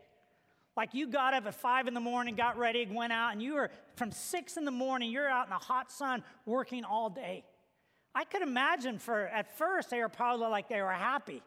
Like 0.77 0.93
you 0.93 1.07
got 1.07 1.33
up 1.33 1.45
at 1.45 1.55
five 1.55 1.87
in 1.87 1.93
the 1.93 1.99
morning, 1.99 2.35
got 2.35 2.57
ready, 2.57 2.87
went 2.89 3.11
out, 3.11 3.33
and 3.33 3.41
you 3.41 3.55
were 3.55 3.69
from 3.95 4.11
six 4.11 4.57
in 4.57 4.65
the 4.65 4.71
morning, 4.71 5.11
you're 5.11 5.27
out 5.27 5.47
in 5.47 5.49
the 5.49 5.55
hot 5.55 5.91
sun 5.91 6.23
working 6.45 6.83
all 6.83 7.09
day. 7.09 7.43
I 8.15 8.23
could 8.23 8.41
imagine 8.41 8.97
for 8.97 9.27
at 9.27 9.57
first 9.57 9.89
they 9.89 9.99
were 9.99 10.09
probably 10.09 10.47
like 10.47 10.69
they 10.69 10.81
were 10.81 10.91
happy. 10.91 11.41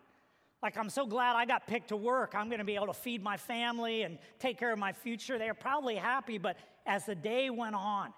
Like, 0.62 0.78
I'm 0.78 0.88
so 0.88 1.04
glad 1.04 1.37
I 1.37 1.44
got 1.44 1.66
picked 1.66 1.88
to 1.88 1.96
work. 1.96 2.34
I'm 2.34 2.48
going 2.48 2.58
to 2.58 2.64
be 2.64 2.74
able 2.74 2.87
to 2.87 2.94
feed 2.94 3.22
my 3.22 3.37
family 3.37 4.02
and 4.02 4.18
take 4.38 4.58
care 4.58 4.72
of 4.72 4.78
my 4.78 4.94
future. 4.94 5.38
They 5.38 5.48
were 5.48 5.52
probably 5.52 5.94
happy, 5.94 6.38
but 6.38 6.56
as 6.87 7.04
the 7.04 7.14
day 7.14 7.50
went 7.50 7.74
on, 7.74 8.14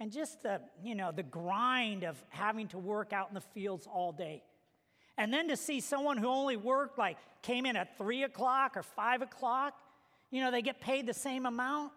and 0.00 0.10
just 0.10 0.42
the, 0.42 0.62
you 0.82 0.94
know, 0.94 1.12
the 1.12 1.22
grind 1.22 2.02
of 2.02 2.16
having 2.30 2.68
to 2.68 2.78
work 2.78 3.12
out 3.12 3.28
in 3.28 3.34
the 3.34 3.42
fields 3.42 3.86
all 3.86 4.10
day. 4.12 4.42
And 5.18 5.32
then 5.32 5.48
to 5.48 5.56
see 5.56 5.80
someone 5.80 6.16
who 6.16 6.28
only 6.28 6.56
worked, 6.56 6.98
like 6.98 7.18
came 7.42 7.66
in 7.66 7.76
at 7.76 7.96
three 7.98 8.22
o'clock 8.22 8.76
or 8.76 8.82
five 8.82 9.20
o'clock, 9.20 9.74
you 10.36 10.42
know, 10.42 10.50
they 10.50 10.60
get 10.60 10.82
paid 10.82 11.06
the 11.06 11.14
same 11.14 11.46
amount. 11.46 11.92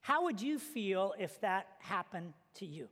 How 0.00 0.24
would 0.24 0.42
you 0.42 0.58
feel 0.58 1.14
if 1.16 1.40
that 1.42 1.68
happened 1.78 2.32
to 2.54 2.66
you? 2.66 2.88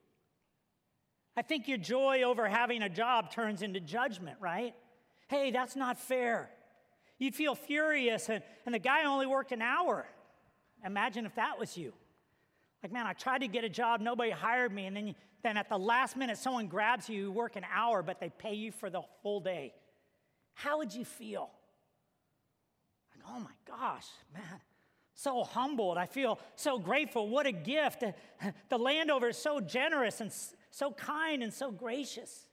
I 1.37 1.43
think 1.43 1.67
your 1.67 1.77
joy 1.77 2.23
over 2.23 2.47
having 2.47 2.83
a 2.83 2.89
job 2.89 3.33
turns 3.33 3.63
into 3.63 3.81
judgment, 3.81 4.37
right? 4.39 4.77
Hey, 5.27 5.51
that's 5.51 5.75
not 5.75 5.99
fair. 5.99 6.51
You'd 7.19 7.35
feel 7.35 7.57
furious, 7.57 8.29
and, 8.29 8.45
and 8.65 8.73
the 8.73 8.79
guy 8.79 9.07
only 9.07 9.27
worked 9.27 9.51
an 9.51 9.61
hour. 9.61 10.07
Imagine 10.87 11.27
if 11.27 11.35
that 11.35 11.59
was 11.59 11.77
you. 11.77 11.93
Like, 12.81 12.93
man, 12.93 13.07
I 13.09 13.15
tried 13.15 13.41
to 13.41 13.49
get 13.49 13.65
a 13.65 13.69
job, 13.69 14.01
nobody 14.01 14.31
hired 14.31 14.73
me, 14.73 14.87
and 14.87 14.97
then, 14.97 15.17
then 15.43 15.57
at 15.57 15.69
the 15.69 15.79
last 15.79 16.17
minute, 16.17 16.39
someone 16.39 16.69
grabs 16.69 17.09
you, 17.09 17.23
you 17.23 17.33
work 17.33 17.57
an 17.57 17.67
hour, 17.75 18.05
but 18.05 18.21
they 18.21 18.31
pay 18.31 18.55
you 18.55 18.71
for 18.71 18.89
the 18.89 19.03
full 19.25 19.41
day. 19.41 19.75
How 20.55 20.79
would 20.79 20.95
you 20.95 21.05
feel? 21.05 21.51
Oh 23.29 23.41
my 23.41 23.51
gosh, 23.67 24.07
man, 24.33 24.61
so 25.15 25.45
humbled. 25.45 25.99
I 25.99 26.07
feel 26.07 26.39
so 26.57 26.79
grateful. 26.79 27.29
What 27.29 27.47
a 27.47 27.53
gift. 27.53 28.05
The 28.69 28.79
landowner 28.79 29.29
is 29.29 29.37
so 29.37 29.61
generous 29.61 30.21
and 30.21 30.33
so 30.71 30.91
kind 30.93 31.43
and 31.43 31.53
so 31.53 31.71
gracious. 31.71 32.47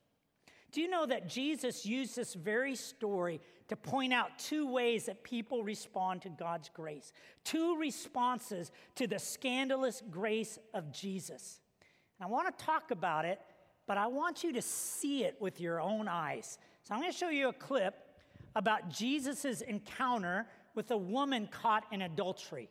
Do 0.72 0.82
you 0.82 0.88
know 0.88 1.06
that 1.08 1.28
Jesus 1.28 1.86
used 1.86 2.16
this 2.16 2.36
very 2.36 2.76
story 2.76 3.42
to 3.70 3.76
point 3.76 4.14
out 4.14 4.38
two 4.38 4.72
ways 4.72 5.06
that 5.06 5.24
people 5.24 5.64
respond 5.64 6.22
to 6.22 6.30
God's 6.30 6.70
grace? 6.70 7.12
Two 7.44 7.78
responses 7.78 8.72
to 8.96 9.08
the 9.08 9.18
scandalous 9.18 10.04
grace 10.12 10.60
of 10.76 10.92
Jesus. 10.92 11.60
And 12.20 12.28
I 12.28 12.30
want 12.30 12.56
to 12.56 12.66
talk 12.66 12.92
about 12.92 13.26
it, 13.26 13.40
but 13.88 13.98
I 13.98 14.06
want 14.06 14.44
you 14.44 14.54
to 14.54 14.62
see 14.62 15.24
it 15.24 15.38
with 15.40 15.60
your 15.60 15.82
own 15.82 16.08
eyes. 16.08 16.60
So 16.84 16.94
I'm 16.94 17.02
going 17.02 17.12
to 17.12 17.18
show 17.18 17.30
you 17.30 17.50
a 17.50 17.54
clip 17.54 17.96
about 18.56 18.90
Jesus' 18.90 19.62
encounter 19.62 20.46
with 20.80 20.92
a 20.92 20.98
woman 20.98 21.46
caught 21.52 21.84
in 21.92 22.04
adultery. 22.04 22.70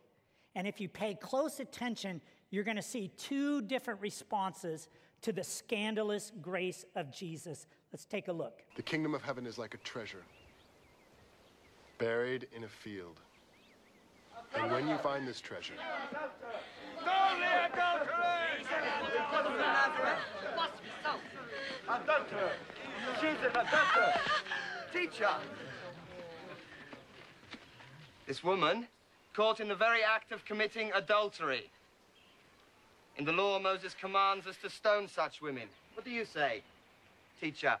And 0.55 0.65
if 0.65 0.81
you 0.81 0.89
pay 0.89 1.13
close 1.13 1.59
attention, 1.59 2.21
you're 2.49 2.63
going 2.63 2.75
to 2.75 2.81
see 2.81 3.11
two 3.17 3.61
different 3.61 4.01
responses 4.01 4.89
to 5.21 5.31
the 5.31 5.43
scandalous 5.43 6.31
grace 6.41 6.85
of 6.95 7.11
Jesus. 7.11 7.67
Let's 7.93 8.05
take 8.05 8.27
a 8.27 8.31
look. 8.31 8.63
The 8.75 8.81
kingdom 8.81 9.13
of 9.13 9.21
heaven 9.21 9.45
is 9.45 9.59
like 9.59 9.75
a 9.75 9.77
treasure 9.77 10.23
buried 11.99 12.47
in 12.55 12.63
a 12.63 12.67
field. 12.67 13.19
And 14.55 14.71
when 14.71 14.87
you 14.87 14.97
find 14.97 15.27
this 15.27 15.39
treasure, 15.39 15.75
Adulterer! 21.87 22.51
She's 23.21 23.39
an 23.45 23.51
adulterer! 23.51 24.13
Teacher! 24.91 25.35
This 28.29 28.43
woman, 28.43 28.87
caught 29.33 29.59
in 29.59 29.69
the 29.69 29.75
very 29.75 30.03
act 30.03 30.31
of 30.31 30.45
committing 30.45 30.91
adultery. 30.93 31.71
In 33.17 33.25
the 33.25 33.31
law, 33.31 33.57
Moses 33.57 33.95
commands 33.99 34.45
us 34.45 34.55
to 34.61 34.69
stone 34.69 35.07
such 35.07 35.41
women. 35.41 35.67
What 35.95 36.05
do 36.05 36.11
you 36.11 36.25
say, 36.25 36.61
teacher? 37.41 37.75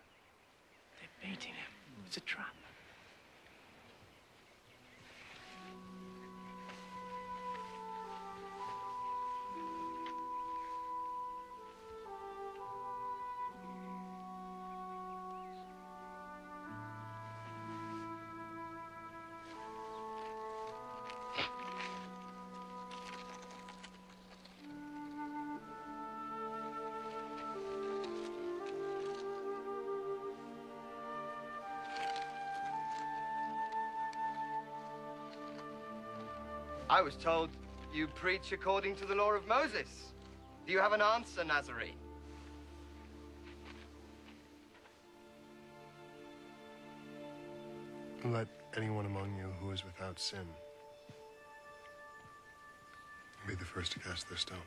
They're 0.99 1.29
baiting 1.29 1.53
him. 1.53 1.71
It's 2.07 2.17
a 2.17 2.21
trap. 2.21 2.55
I 36.99 37.01
was 37.01 37.15
told 37.15 37.49
you 37.93 38.07
preach 38.07 38.51
according 38.51 38.97
to 38.97 39.05
the 39.05 39.15
law 39.15 39.31
of 39.31 39.47
Moses. 39.47 40.11
Do 40.67 40.73
you 40.73 40.79
have 40.79 40.91
an 40.91 41.01
answer, 41.01 41.45
Nazarene? 41.45 41.95
let 48.25 48.49
anyone 48.75 49.05
among 49.05 49.33
you 49.37 49.47
who 49.61 49.71
is 49.71 49.85
without 49.85 50.19
sin 50.19 50.45
be 53.47 53.55
the 53.55 53.63
first 53.63 53.93
to 53.93 53.99
cast 53.99 54.27
their 54.27 54.37
stone. 54.37 54.57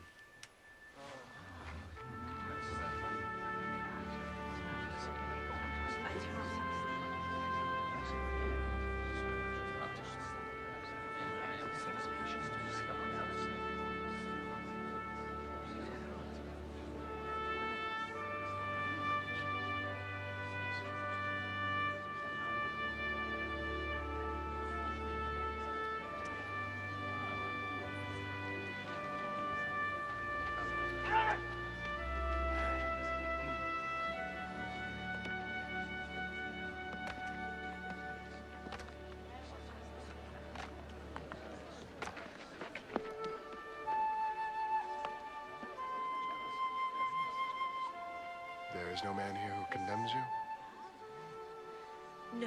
There 48.93 48.99
is 48.99 49.05
no 49.05 49.13
man 49.15 49.35
here 49.35 49.49
who 49.49 49.65
condemns 49.71 50.11
you? 50.13 50.21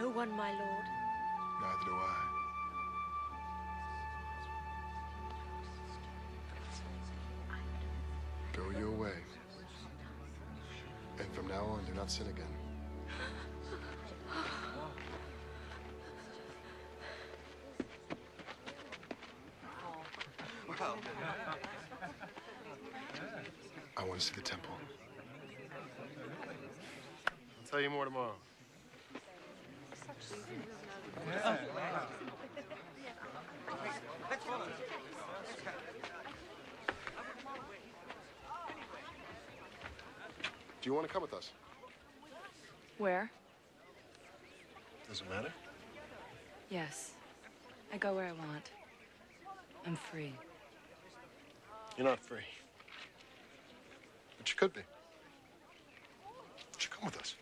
No 0.00 0.08
one, 0.08 0.30
my 0.30 0.52
lord. 0.52 0.84
Neither 1.60 1.84
do 1.84 1.92
I. 1.92 2.14
Go 8.52 8.70
your 8.78 8.92
way. 8.92 9.18
And 11.18 11.34
from 11.34 11.48
now 11.48 11.64
on, 11.64 11.84
do 11.84 11.92
not 11.94 12.12
sin 12.12 12.28
again. 12.28 12.44
I 23.96 24.04
want 24.04 24.20
to 24.20 24.26
see 24.26 24.34
the 24.36 24.42
temple. 24.42 24.70
I'll 27.76 27.82
tell 27.82 27.90
you 27.90 27.94
more 27.94 28.06
tomorrow. 28.06 28.32
Do 40.80 40.84
you 40.84 40.94
want 40.94 41.06
to 41.06 41.12
come 41.12 41.20
with 41.20 41.34
us? 41.34 41.50
Where? 42.96 43.30
Does 45.06 45.20
it 45.20 45.28
matter. 45.28 45.52
Yes. 46.70 47.10
I 47.92 47.98
go 47.98 48.14
where 48.14 48.24
I 48.24 48.32
want. 48.32 48.70
I'm 49.86 49.96
free. 49.96 50.32
You're 51.98 52.06
not 52.06 52.20
free. 52.20 52.40
But 54.38 54.48
you 54.48 54.56
could 54.56 54.72
be. 54.72 54.80
Would 56.72 56.82
you 56.82 56.88
come 56.88 57.04
with 57.04 57.20
us? 57.20 57.34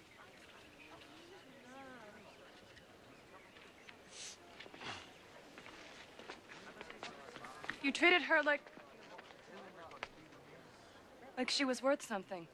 You 7.85 7.93
treated 7.93 8.23
her 8.23 8.43
like. 8.43 8.63
like 11.37 11.51
she 11.51 11.67
was 11.67 11.83
worth 11.83 12.01
something. 12.01 12.49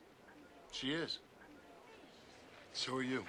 She 0.72 0.90
is. 0.90 1.20
So 2.72 2.96
are 2.96 3.02
you. 3.04 3.24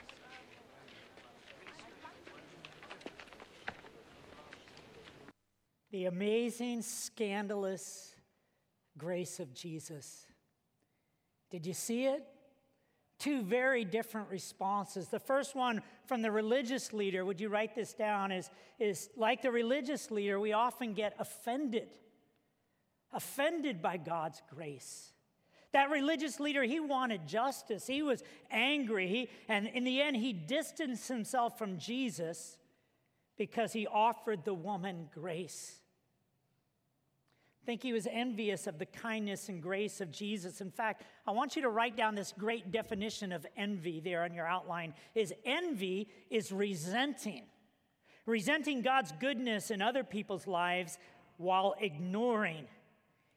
The 5.91 6.05
amazing, 6.05 6.81
scandalous 6.81 8.15
grace 8.97 9.39
of 9.39 9.53
Jesus. 9.53 10.25
Did 11.51 11.67
you 11.67 11.73
see 11.75 12.05
it? 12.05 12.25
Two 13.21 13.43
very 13.43 13.85
different 13.85 14.31
responses. 14.31 15.09
The 15.09 15.19
first 15.19 15.55
one 15.55 15.83
from 16.07 16.23
the 16.23 16.31
religious 16.31 16.91
leader, 16.91 17.23
would 17.23 17.39
you 17.39 17.49
write 17.49 17.75
this 17.75 17.93
down? 17.93 18.31
Is, 18.31 18.49
is 18.79 19.11
like 19.15 19.43
the 19.43 19.51
religious 19.51 20.09
leader, 20.09 20.39
we 20.39 20.53
often 20.53 20.95
get 20.95 21.13
offended, 21.19 21.89
offended 23.13 23.79
by 23.79 23.97
God's 23.97 24.41
grace. 24.51 25.11
That 25.71 25.91
religious 25.91 26.39
leader, 26.39 26.63
he 26.63 26.79
wanted 26.79 27.27
justice. 27.27 27.85
He 27.85 28.01
was 28.01 28.23
angry. 28.49 29.07
He, 29.07 29.29
and 29.47 29.67
in 29.67 29.83
the 29.83 30.01
end, 30.01 30.15
he 30.15 30.33
distanced 30.33 31.07
himself 31.07 31.59
from 31.59 31.77
Jesus 31.77 32.57
because 33.37 33.71
he 33.71 33.85
offered 33.85 34.45
the 34.45 34.55
woman 34.55 35.09
grace. 35.13 35.80
Think 37.71 37.83
he 37.83 37.93
was 37.93 38.05
envious 38.11 38.67
of 38.67 38.79
the 38.79 38.85
kindness 38.85 39.47
and 39.47 39.63
grace 39.63 40.01
of 40.01 40.11
Jesus. 40.11 40.59
In 40.59 40.71
fact, 40.71 41.03
I 41.25 41.31
want 41.31 41.55
you 41.55 41.61
to 41.61 41.69
write 41.69 41.95
down 41.95 42.15
this 42.15 42.33
great 42.37 42.69
definition 42.69 43.31
of 43.31 43.45
envy 43.55 44.01
there 44.01 44.23
on 44.23 44.33
your 44.33 44.45
outline. 44.45 44.93
Is 45.15 45.33
envy 45.45 46.09
is 46.29 46.51
resenting. 46.51 47.43
Resenting 48.25 48.81
God's 48.81 49.13
goodness 49.21 49.71
in 49.71 49.81
other 49.81 50.03
people's 50.03 50.47
lives 50.47 50.97
while 51.37 51.75
ignoring 51.79 52.65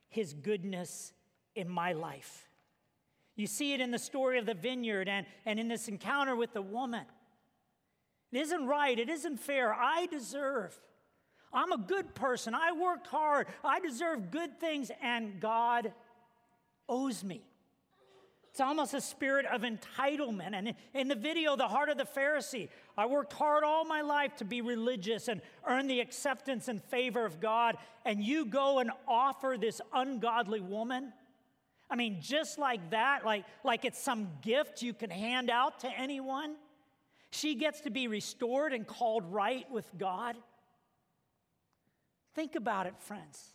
his 0.09 0.33
goodness 0.33 1.13
in 1.55 1.69
my 1.69 1.93
life. 1.93 2.49
You 3.37 3.47
see 3.47 3.73
it 3.73 3.81
in 3.81 3.93
the 3.93 4.01
story 4.01 4.41
of 4.41 4.47
the 4.47 4.55
vineyard 4.55 5.09
and, 5.09 5.27
and 5.47 5.61
in 5.61 5.69
this 5.69 5.87
encounter 5.87 6.35
with 6.35 6.55
the 6.55 6.63
woman. 6.63 7.05
It 8.33 8.41
isn't 8.41 8.67
right. 8.67 8.99
It 8.99 9.09
isn't 9.09 9.39
fair. 9.39 9.73
I 9.73 10.07
deserve. 10.07 10.77
I'm 11.55 11.73
a 11.73 11.79
good 11.79 12.15
person. 12.15 12.55
I 12.55 12.73
worked 12.73 13.07
hard. 13.07 13.47
I 13.63 13.81
deserve 13.81 14.31
good 14.31 14.59
things, 14.61 14.91
and 15.01 15.41
God 15.41 15.93
owes 16.89 17.23
me. 17.23 17.43
It's 18.51 18.61
almost 18.61 18.95
a 18.95 19.01
spirit 19.01 19.47
of 19.47 19.63
entitlement. 19.63 20.55
And 20.55 20.75
in 20.95 21.09
the 21.09 21.17
video, 21.17 21.57
The 21.57 21.67
Heart 21.67 21.89
of 21.89 21.99
the 21.99 22.05
Pharisee, 22.05 22.69
I 22.97 23.07
worked 23.07 23.33
hard 23.33 23.65
all 23.65 23.85
my 23.85 24.01
life 24.01 24.37
to 24.37 24.45
be 24.45 24.61
religious 24.61 25.27
and 25.27 25.41
earn 25.67 25.89
the 25.89 25.99
acceptance 25.99 26.69
and 26.69 26.81
favor 26.81 27.25
of 27.25 27.41
God. 27.41 27.77
And 28.05 28.23
you 28.23 28.47
go 28.47 28.79
and 28.79 28.93
offer 29.09 29.57
this 29.59 29.81
ungodly 29.93 30.61
woman. 30.61 31.13
I 31.91 31.97
mean, 31.97 32.19
just 32.21 32.57
like 32.57 32.91
that, 32.91 33.25
like, 33.25 33.45
like 33.65 33.85
it's 33.85 34.01
some 34.01 34.29
gift 34.41 34.83
you 34.83 34.95
can 34.95 35.11
hand 35.11 35.51
out 35.51 35.81
to 35.81 35.89
anyone. 35.89 36.55
She 37.31 37.57
gets 37.57 37.81
to 37.81 37.91
be 37.91 38.07
restored 38.07 38.73
and 38.73 38.87
called 38.87 39.33
right 39.33 39.69
with 39.69 39.91
God. 39.99 40.37
Think 42.35 42.57
about 42.57 42.87
it, 42.87 42.95
friends. 42.99 43.55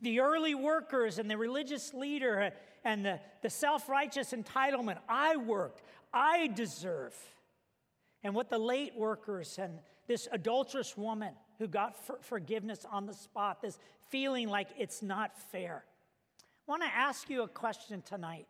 The 0.00 0.20
early 0.20 0.54
workers 0.54 1.18
and 1.18 1.30
the 1.30 1.36
religious 1.36 1.92
leader 1.94 2.52
and 2.84 3.04
the, 3.04 3.20
the 3.42 3.50
self 3.50 3.88
righteous 3.88 4.32
entitlement 4.32 4.98
I 5.08 5.36
worked, 5.36 5.82
I 6.12 6.48
deserve. 6.48 7.14
And 8.22 8.34
what 8.34 8.50
the 8.50 8.58
late 8.58 8.96
workers 8.96 9.58
and 9.58 9.78
this 10.06 10.28
adulterous 10.32 10.96
woman 10.96 11.34
who 11.58 11.68
got 11.68 11.96
for 12.04 12.18
forgiveness 12.20 12.84
on 12.90 13.06
the 13.06 13.14
spot, 13.14 13.62
this 13.62 13.78
feeling 14.08 14.48
like 14.48 14.68
it's 14.78 15.02
not 15.02 15.36
fair. 15.52 15.84
I 16.66 16.70
want 16.70 16.82
to 16.82 16.88
ask 16.88 17.30
you 17.30 17.42
a 17.42 17.48
question 17.48 18.02
tonight. 18.02 18.46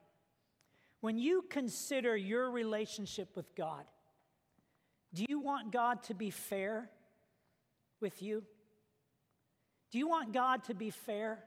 When 1.01 1.19
you 1.19 1.45
consider 1.49 2.17
your 2.17 2.51
relationship 2.51 3.35
with 3.35 3.55
God, 3.55 3.85
do 5.13 5.25
you 5.29 5.41
want 5.41 5.73
God 5.73 6.03
to 6.05 6.15
be 6.15 6.31
fair 6.31 6.91
with 8.01 8.23
you? 8.23 8.45
Do 9.91 9.99
you 9.99 10.09
want 10.09 10.33
God 10.33 10.65
to 10.65 10.75
be 10.75 10.91
fair? 10.91 11.39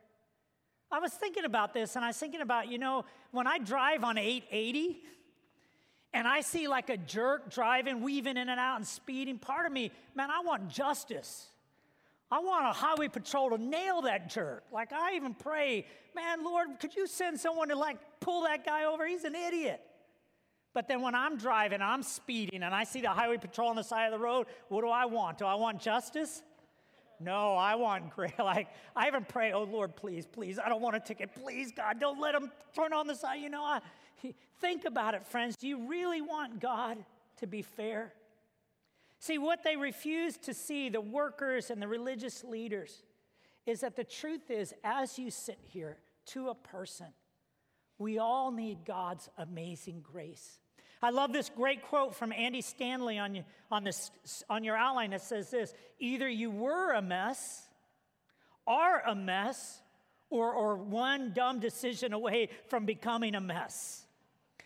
I 0.92 1.00
was 1.00 1.12
thinking 1.12 1.46
about 1.46 1.74
this 1.74 1.96
and 1.96 2.06
I 2.06 2.10
was 2.10 2.18
thinking 2.18 2.42
about, 2.42 2.70
you 2.70 2.78
know, 2.78 3.06
when 3.32 3.48
I 3.48 3.58
drive 3.58 4.04
on 4.04 4.18
880 4.18 5.02
and 6.14 6.28
I 6.28 6.42
see 6.42 6.68
like 6.68 6.90
a 6.90 6.98
jerk 6.98 7.52
driving, 7.52 8.02
weaving 8.02 8.38
in 8.38 8.50
and 8.50 8.60
out 8.60 8.76
and 8.78 8.86
speeding, 8.86 9.40
part 9.40 9.66
of 9.66 9.72
me, 9.72 9.92
man, 10.14 10.30
I 10.30 10.42
want 10.42 10.70
justice. 10.70 11.48
I 12.30 12.40
want 12.40 12.68
a 12.68 12.74
highway 12.74 13.08
patrol 13.08 13.52
to 13.52 13.58
nail 13.58 14.04
that 14.04 14.30
jerk. 14.30 14.64
Like 14.72 14.92
I 14.94 15.16
even 15.16 15.34
pray, 15.34 15.86
man, 16.16 16.44
Lord, 16.44 16.80
could 16.80 16.96
you 16.96 17.08
send 17.08 17.40
someone 17.40 17.70
to 17.70 17.76
like 17.76 17.98
pull 18.20 18.44
that 18.44 18.66
guy 18.66 18.86
over? 18.86 19.08
He's 19.08 19.24
an 19.24 19.36
idiot. 19.36 19.82
But 20.74 20.88
then 20.88 21.02
when 21.02 21.14
I'm 21.16 21.38
driving, 21.38 21.82
I'm 21.82 22.02
speeding, 22.02 22.64
and 22.64 22.74
I 22.74 22.84
see 22.84 23.02
the 23.02 23.10
highway 23.10 23.38
patrol 23.38 23.70
on 23.70 23.76
the 23.76 23.84
side 23.84 24.06
of 24.06 24.12
the 24.12 24.24
road, 24.24 24.48
what 24.70 24.82
do 24.82 24.90
I 24.90 25.06
want? 25.06 25.38
Do 25.38 25.46
I 25.46 25.54
want 25.54 25.80
justice? 25.80 26.42
No, 27.20 27.56
I 27.56 27.76
want 27.76 28.10
grace. 28.16 28.32
Like, 28.38 28.70
I 28.96 29.08
even 29.08 29.26
pray, 29.26 29.52
oh 29.54 29.64
Lord, 29.64 29.96
please, 29.96 30.26
please, 30.26 30.60
I 30.60 30.70
don't 30.70 30.82
want 30.82 30.96
a 30.96 31.00
ticket. 31.00 31.32
Please, 31.34 31.72
God, 31.72 32.00
don't 32.00 32.20
let 32.20 32.34
them 32.34 32.52
turn 32.76 32.94
on 32.94 33.08
the 33.08 33.16
side. 33.16 33.42
You 33.42 33.50
know, 33.50 33.64
I, 33.64 33.82
think 34.60 34.86
about 34.86 35.14
it, 35.14 35.26
friends. 35.26 35.56
Do 35.56 35.68
you 35.68 35.88
really 35.88 36.22
want 36.22 36.60
God 36.60 36.98
to 37.38 37.48
be 37.48 37.62
fair? 37.62 38.14
See, 39.20 39.38
what 39.38 39.64
they 39.64 39.76
refuse 39.76 40.38
to 40.38 40.54
see, 40.54 40.90
the 40.90 41.02
workers 41.02 41.70
and 41.70 41.82
the 41.82 41.88
religious 41.88 42.44
leaders, 42.44 43.04
is 43.66 43.82
that 43.82 43.96
the 43.96 44.04
truth 44.04 44.52
is, 44.52 44.74
as 44.84 45.18
you 45.18 45.32
sit 45.32 45.60
here 45.62 45.98
to 46.28 46.50
a 46.50 46.56
person, 46.56 47.08
we 47.98 48.20
all 48.20 48.52
need 48.52 48.80
God's 48.86 49.30
amazing 49.38 50.02
grace. 50.02 50.60
I 51.04 51.10
love 51.10 51.34
this 51.34 51.50
great 51.50 51.84
quote 51.84 52.16
from 52.16 52.32
Andy 52.32 52.62
Stanley 52.62 53.20
on, 53.20 53.44
on, 53.70 53.84
this, 53.84 54.10
on 54.50 54.64
your 54.64 54.78
outline 54.78 55.12
that 55.12 55.22
says 55.22 55.52
this 55.52 55.74
either 56.00 56.30
you 56.30 56.50
were 56.50 56.94
a 56.94 57.02
mess, 57.02 57.68
are 58.66 59.04
a 59.06 59.14
mess, 59.14 59.82
or, 60.30 60.54
or 60.54 60.78
one 60.78 61.34
dumb 61.34 61.60
decision 61.60 62.14
away 62.14 62.50
from 62.70 62.86
becoming 62.86 63.36
a 63.36 63.42
mess. 63.42 64.06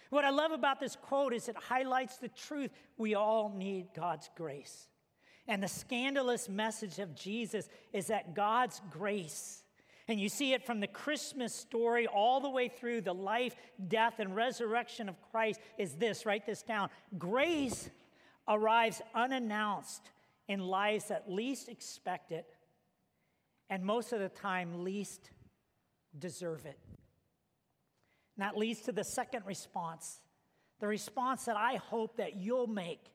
What 0.10 0.24
I 0.24 0.30
love 0.30 0.52
about 0.52 0.80
this 0.80 0.96
quote 0.96 1.34
is 1.34 1.50
it 1.50 1.58
highlights 1.58 2.18
the 2.18 2.30
truth 2.30 2.72
we 2.98 3.16
all 3.16 3.52
need 3.54 3.88
God's 3.96 4.30
grace. 4.38 4.88
And 5.48 5.62
the 5.62 5.68
scandalous 5.68 6.48
message 6.48 7.00
of 7.00 7.16
Jesus 7.16 7.68
is 7.92 8.08
that 8.08 8.36
God's 8.36 8.82
grace 8.92 9.64
and 10.08 10.20
you 10.20 10.30
see 10.30 10.54
it 10.54 10.66
from 10.66 10.80
the 10.80 10.88
Christmas 10.88 11.54
story 11.54 12.08
all 12.08 12.40
the 12.40 12.50
way 12.50 12.70
through 12.70 13.02
the 13.02 13.14
life, 13.14 13.56
death, 13.88 14.20
and 14.20 14.36
resurrection 14.36 15.10
of 15.10 15.16
Christ 15.32 15.60
is 15.78 15.96
this 15.96 16.26
write 16.26 16.46
this 16.46 16.64
down. 16.64 16.90
Grace 17.18 17.90
arrives 18.48 19.02
unannounced 19.14 20.10
in 20.48 20.60
lives 20.60 21.10
that 21.10 21.30
least 21.30 21.68
expect 21.68 22.32
it, 22.32 22.56
and 23.70 23.84
most 23.84 24.14
of 24.14 24.20
the 24.20 24.30
time, 24.30 24.84
least 24.84 25.30
deserve 26.18 26.66
it. 26.66 26.80
And 28.38 28.46
that 28.46 28.58
leads 28.58 28.82
to 28.82 28.92
the 28.92 29.04
second 29.04 29.46
response 29.46 30.22
the 30.80 30.88
response 30.88 31.46
that 31.46 31.58
I 31.58 31.78
hope 31.78 32.18
that 32.18 32.36
you'll 32.36 32.68
make 32.68 33.12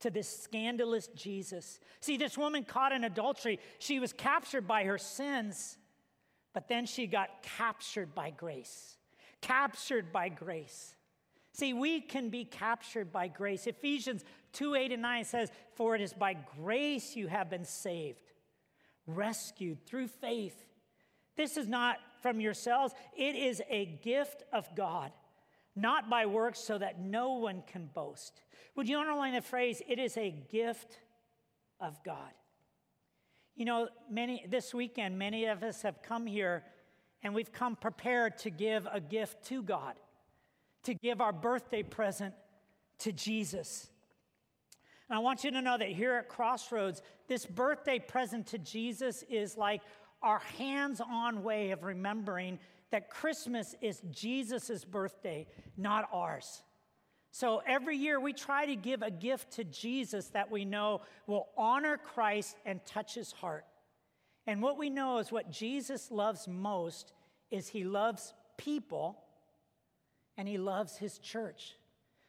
to 0.00 0.10
this 0.10 0.28
scandalous 0.28 1.08
Jesus. 1.08 1.80
See, 2.00 2.16
this 2.16 2.38
woman 2.38 2.64
caught 2.64 2.92
in 2.92 3.04
adultery, 3.04 3.58
she 3.78 3.98
was 3.98 4.12
captured 4.12 4.68
by 4.68 4.84
her 4.84 4.98
sins. 4.98 5.76
But 6.54 6.68
then 6.68 6.86
she 6.86 7.06
got 7.06 7.42
captured 7.42 8.14
by 8.14 8.30
grace. 8.30 8.96
Captured 9.42 10.12
by 10.12 10.30
grace. 10.30 10.94
See, 11.52 11.72
we 11.72 12.00
can 12.00 12.30
be 12.30 12.44
captured 12.44 13.12
by 13.12 13.28
grace. 13.28 13.66
Ephesians 13.66 14.24
2 14.54 14.74
8 14.74 14.92
and 14.92 15.02
9 15.02 15.24
says, 15.24 15.50
For 15.74 15.94
it 15.94 16.00
is 16.00 16.12
by 16.12 16.36
grace 16.56 17.14
you 17.14 17.26
have 17.26 17.50
been 17.50 17.64
saved, 17.64 18.32
rescued 19.06 19.84
through 19.84 20.08
faith. 20.08 20.66
This 21.36 21.56
is 21.56 21.68
not 21.68 21.98
from 22.22 22.40
yourselves, 22.40 22.94
it 23.16 23.36
is 23.36 23.60
a 23.68 23.86
gift 24.02 24.44
of 24.52 24.66
God, 24.74 25.12
not 25.76 26.08
by 26.08 26.26
works, 26.26 26.60
so 26.60 26.78
that 26.78 27.00
no 27.00 27.34
one 27.34 27.62
can 27.66 27.90
boast. 27.92 28.40
Would 28.76 28.88
you 28.88 28.98
underline 28.98 29.34
the 29.34 29.42
phrase, 29.42 29.82
it 29.86 29.98
is 29.98 30.16
a 30.16 30.30
gift 30.30 30.98
of 31.80 32.02
God? 32.04 32.32
You 33.56 33.64
know, 33.64 33.88
many 34.10 34.44
this 34.48 34.74
weekend, 34.74 35.18
many 35.18 35.46
of 35.46 35.62
us 35.62 35.82
have 35.82 36.02
come 36.02 36.26
here 36.26 36.64
and 37.22 37.34
we've 37.34 37.52
come 37.52 37.76
prepared 37.76 38.36
to 38.38 38.50
give 38.50 38.86
a 38.90 39.00
gift 39.00 39.44
to 39.46 39.62
God, 39.62 39.94
to 40.82 40.94
give 40.94 41.20
our 41.20 41.32
birthday 41.32 41.82
present 41.82 42.34
to 42.98 43.12
Jesus. 43.12 43.88
And 45.08 45.16
I 45.16 45.20
want 45.20 45.44
you 45.44 45.50
to 45.52 45.62
know 45.62 45.78
that 45.78 45.88
here 45.88 46.14
at 46.14 46.28
Crossroads, 46.28 47.02
this 47.28 47.46
birthday 47.46 47.98
present 47.98 48.46
to 48.48 48.58
Jesus 48.58 49.22
is 49.28 49.56
like 49.56 49.82
our 50.22 50.40
hands 50.58 51.00
on 51.00 51.42
way 51.42 51.70
of 51.70 51.84
remembering 51.84 52.58
that 52.90 53.10
Christmas 53.10 53.74
is 53.80 54.02
Jesus' 54.10 54.84
birthday, 54.84 55.46
not 55.76 56.08
ours. 56.12 56.62
So 57.34 57.62
every 57.66 57.96
year 57.96 58.20
we 58.20 58.32
try 58.32 58.64
to 58.66 58.76
give 58.76 59.02
a 59.02 59.10
gift 59.10 59.54
to 59.54 59.64
Jesus 59.64 60.28
that 60.28 60.52
we 60.52 60.64
know 60.64 61.00
will 61.26 61.48
honor 61.56 61.96
Christ 61.96 62.56
and 62.64 62.78
touch 62.86 63.16
his 63.16 63.32
heart. 63.32 63.64
And 64.46 64.62
what 64.62 64.78
we 64.78 64.88
know 64.88 65.18
is 65.18 65.32
what 65.32 65.50
Jesus 65.50 66.12
loves 66.12 66.46
most 66.46 67.12
is 67.50 67.66
he 67.66 67.82
loves 67.82 68.32
people 68.56 69.18
and 70.36 70.46
he 70.46 70.58
loves 70.58 70.96
his 70.96 71.18
church. 71.18 71.74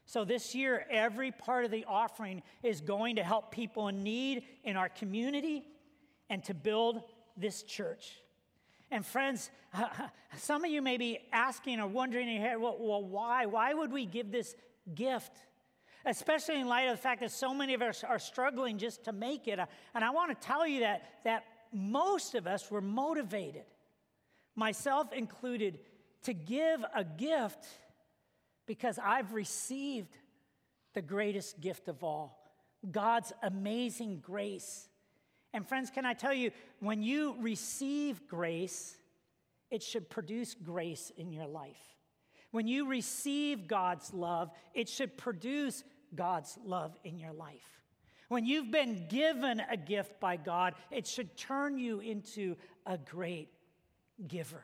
So 0.07 0.25
this 0.25 0.55
year, 0.55 0.87
every 0.89 1.31
part 1.31 1.65
of 1.65 1.71
the 1.71 1.85
offering 1.87 2.41
is 2.63 2.81
going 2.81 3.17
to 3.17 3.23
help 3.23 3.51
people 3.51 3.89
in 3.89 4.01
need 4.01 4.41
in 4.63 4.75
our 4.75 4.89
community 4.89 5.67
and 6.31 6.43
to 6.45 6.55
build 6.55 7.03
this 7.37 7.61
church. 7.61 8.23
And 8.89 9.05
friends, 9.05 9.51
some 10.37 10.65
of 10.65 10.71
you 10.71 10.81
may 10.81 10.97
be 10.97 11.19
asking 11.31 11.79
or 11.79 11.85
wondering 11.85 12.41
well, 12.59 12.77
well, 12.79 13.03
why? 13.03 13.45
Why 13.45 13.71
would 13.71 13.91
we 13.91 14.07
give 14.07 14.31
this 14.31 14.55
gift? 14.93 15.31
Especially 16.05 16.59
in 16.59 16.67
light 16.67 16.83
of 16.83 16.97
the 16.97 17.01
fact 17.01 17.21
that 17.21 17.31
so 17.31 17.53
many 17.53 17.73
of 17.73 17.81
us 17.81 18.03
are 18.03 18.19
struggling 18.19 18.77
just 18.77 19.05
to 19.05 19.11
make 19.11 19.47
it. 19.47 19.59
And 19.95 20.03
I 20.03 20.11
want 20.11 20.39
to 20.39 20.47
tell 20.47 20.67
you 20.67 20.81
that, 20.81 21.03
that 21.23 21.45
most 21.73 22.35
of 22.35 22.45
us 22.45 22.69
were 22.69 22.81
motivated, 22.81 23.65
myself 24.55 25.11
included, 25.11 25.79
to 26.23 26.33
give 26.33 26.83
a 26.95 27.03
gift 27.03 27.65
because 28.67 28.99
I've 29.03 29.33
received 29.33 30.15
the 30.93 31.01
greatest 31.01 31.59
gift 31.59 31.87
of 31.87 32.03
all 32.03 32.39
God's 32.91 33.33
amazing 33.41 34.19
grace. 34.19 34.87
And, 35.53 35.67
friends, 35.67 35.89
can 35.89 36.05
I 36.05 36.13
tell 36.13 36.33
you, 36.33 36.51
when 36.79 37.01
you 37.01 37.35
receive 37.39 38.27
grace, 38.27 38.97
it 39.71 39.81
should 39.81 40.09
produce 40.09 40.53
grace 40.53 41.11
in 41.17 41.31
your 41.31 41.47
life. 41.47 41.94
When 42.51 42.67
you 42.67 42.87
receive 42.87 43.67
God's 43.67 44.13
love, 44.13 44.51
it 44.73 44.87
should 44.87 45.17
produce 45.17 45.83
God's 46.15 46.57
love 46.65 46.97
in 47.03 47.19
your 47.19 47.33
life. 47.33 47.81
When 48.27 48.45
you've 48.45 48.71
been 48.71 49.07
given 49.07 49.61
a 49.69 49.77
gift 49.77 50.19
by 50.19 50.37
God, 50.37 50.73
it 50.89 51.05
should 51.05 51.37
turn 51.37 51.77
you 51.77 51.99
into 51.99 52.55
a 52.85 52.97
great 52.97 53.49
giver. 54.27 54.63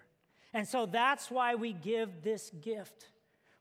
And 0.53 0.67
so 0.67 0.85
that's 0.85 1.29
why 1.29 1.55
we 1.55 1.73
give 1.73 2.23
this 2.23 2.49
gift. 2.61 3.07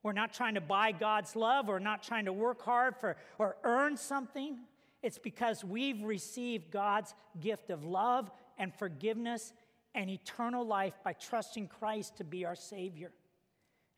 We're 0.02 0.12
not 0.12 0.32
trying 0.32 0.54
to 0.54 0.60
buy 0.60 0.92
God's 0.92 1.36
love. 1.36 1.68
We're 1.68 1.78
not 1.78 2.02
trying 2.02 2.24
to 2.24 2.32
work 2.32 2.62
hard 2.62 2.96
for 2.96 3.16
or 3.38 3.56
earn 3.64 3.96
something. 3.96 4.58
It's 5.02 5.18
because 5.18 5.64
we've 5.64 6.02
received 6.02 6.70
God's 6.70 7.14
gift 7.38 7.70
of 7.70 7.84
love 7.84 8.30
and 8.58 8.74
forgiveness 8.74 9.52
and 9.94 10.08
eternal 10.08 10.64
life 10.64 10.94
by 11.04 11.12
trusting 11.12 11.68
Christ 11.68 12.16
to 12.16 12.24
be 12.24 12.44
our 12.44 12.54
Savior. 12.54 13.12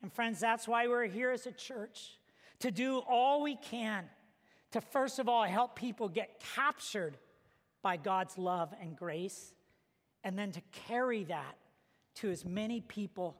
And 0.02 0.12
friends, 0.12 0.40
that's 0.40 0.66
why 0.66 0.88
we're 0.88 1.06
here 1.06 1.30
as 1.30 1.46
a 1.46 1.52
church 1.52 2.18
to 2.60 2.70
do 2.70 2.98
all 2.98 3.42
we 3.42 3.56
can 3.56 4.04
to, 4.72 4.80
first 4.80 5.18
of 5.18 5.28
all, 5.28 5.44
help 5.44 5.76
people 5.76 6.08
get 6.08 6.42
captured 6.54 7.16
by 7.82 7.96
God's 7.96 8.38
love 8.38 8.72
and 8.80 8.96
grace, 8.96 9.52
and 10.24 10.38
then 10.38 10.52
to 10.52 10.62
carry 10.86 11.24
that 11.24 11.56
to 12.14 12.30
as 12.30 12.44
many 12.44 12.80
people 12.80 13.36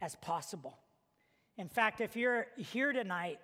as 0.00 0.16
possible. 0.16 0.78
In 1.58 1.68
fact, 1.68 2.00
if 2.00 2.16
you're 2.16 2.46
here 2.56 2.92
tonight 2.92 3.38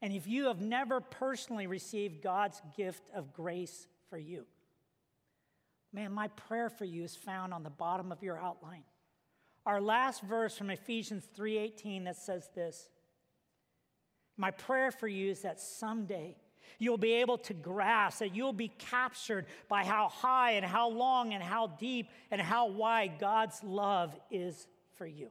and 0.00 0.12
if 0.12 0.26
you 0.26 0.46
have 0.46 0.60
never 0.60 1.00
personally 1.00 1.66
received 1.66 2.22
God's 2.22 2.62
gift 2.76 3.02
of 3.14 3.32
grace 3.32 3.88
for 4.08 4.18
you, 4.18 4.46
man, 5.92 6.12
my 6.12 6.28
prayer 6.28 6.70
for 6.70 6.84
you 6.84 7.02
is 7.02 7.16
found 7.16 7.52
on 7.52 7.62
the 7.62 7.70
bottom 7.70 8.12
of 8.12 8.22
your 8.22 8.38
outline. 8.38 8.84
Our 9.66 9.80
last 9.80 10.22
verse 10.22 10.56
from 10.56 10.70
Ephesians 10.70 11.26
3:18 11.34 12.04
that 12.04 12.16
says 12.16 12.48
this. 12.54 12.88
My 14.36 14.52
prayer 14.52 14.92
for 14.92 15.08
you 15.08 15.30
is 15.30 15.42
that 15.42 15.58
someday 15.58 16.36
you'll 16.78 16.98
be 16.98 17.14
able 17.14 17.38
to 17.38 17.54
grasp 17.54 18.20
that 18.20 18.34
you'll 18.34 18.52
be 18.52 18.68
captured 18.68 19.46
by 19.68 19.84
how 19.84 20.08
high 20.08 20.52
and 20.52 20.64
how 20.64 20.88
long 20.88 21.34
and 21.34 21.42
how 21.42 21.66
deep 21.66 22.10
and 22.30 22.40
how 22.40 22.66
wide 22.66 23.18
God's 23.18 23.62
love 23.64 24.16
is 24.30 24.68
for 24.94 25.06
you. 25.06 25.30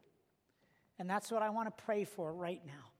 And 0.97 1.09
that's 1.09 1.31
what 1.31 1.41
I 1.41 1.49
want 1.49 1.75
to 1.75 1.83
pray 1.83 2.03
for 2.03 2.33
right 2.33 2.65
now. 2.65 2.91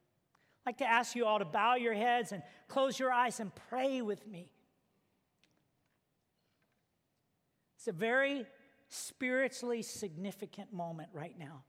I'd 0.64 0.70
like 0.70 0.78
to 0.78 0.88
ask 0.88 1.14
you 1.14 1.26
all 1.26 1.38
to 1.38 1.44
bow 1.44 1.74
your 1.74 1.94
heads 1.94 2.32
and 2.32 2.42
close 2.68 2.98
your 2.98 3.12
eyes 3.12 3.40
and 3.40 3.52
pray 3.68 4.00
with 4.00 4.26
me. 4.26 4.50
It's 7.76 7.88
a 7.88 7.92
very 7.92 8.46
spiritually 8.88 9.82
significant 9.82 10.72
moment 10.72 11.08
right 11.12 11.38
now. 11.38 11.64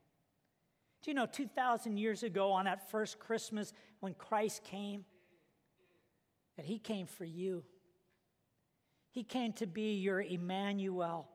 Do 1.02 1.10
you 1.10 1.14
know 1.14 1.26
2,000 1.26 1.96
years 1.96 2.22
ago 2.22 2.52
on 2.52 2.64
that 2.64 2.90
first 2.90 3.18
Christmas 3.18 3.72
when 4.00 4.14
Christ 4.14 4.64
came, 4.64 5.04
that 6.56 6.66
He 6.66 6.78
came 6.78 7.06
for 7.06 7.24
you? 7.24 7.64
He 9.10 9.22
came 9.24 9.52
to 9.54 9.66
be 9.66 9.94
your 9.94 10.20
Emmanuel, 10.20 11.28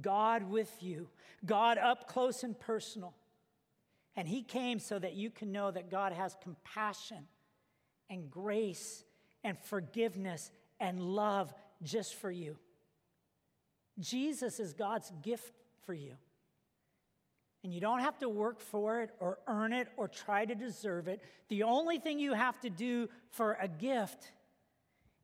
God 0.00 0.48
with 0.48 0.82
you, 0.82 1.08
God 1.44 1.78
up 1.78 2.08
close 2.08 2.42
and 2.42 2.58
personal. 2.58 3.14
And 4.14 4.28
he 4.28 4.42
came 4.42 4.78
so 4.78 4.98
that 4.98 5.14
you 5.14 5.30
can 5.30 5.52
know 5.52 5.70
that 5.70 5.90
God 5.90 6.12
has 6.12 6.36
compassion 6.42 7.26
and 8.10 8.30
grace 8.30 9.04
and 9.42 9.58
forgiveness 9.58 10.50
and 10.78 11.00
love 11.00 11.52
just 11.82 12.14
for 12.14 12.30
you. 12.30 12.58
Jesus 14.02 14.60
is 14.60 14.72
God's 14.72 15.10
gift 15.22 15.54
for 15.86 15.94
you. 15.94 16.14
And 17.64 17.72
you 17.72 17.80
don't 17.80 18.00
have 18.00 18.18
to 18.18 18.28
work 18.28 18.60
for 18.60 19.02
it 19.02 19.10
or 19.20 19.38
earn 19.46 19.72
it 19.72 19.88
or 19.96 20.08
try 20.08 20.44
to 20.44 20.54
deserve 20.54 21.06
it. 21.06 21.22
The 21.48 21.62
only 21.62 21.98
thing 21.98 22.18
you 22.18 22.34
have 22.34 22.58
to 22.60 22.70
do 22.70 23.08
for 23.30 23.56
a 23.60 23.68
gift 23.68 24.32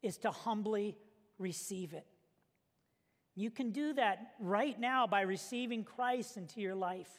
is 0.02 0.18
to 0.18 0.30
humbly 0.30 0.96
receive 1.38 1.92
it. 1.92 2.06
You 3.34 3.50
can 3.50 3.70
do 3.70 3.92
that 3.94 4.34
right 4.40 4.78
now 4.78 5.06
by 5.06 5.22
receiving 5.22 5.84
Christ 5.84 6.36
into 6.36 6.60
your 6.60 6.74
life. 6.74 7.10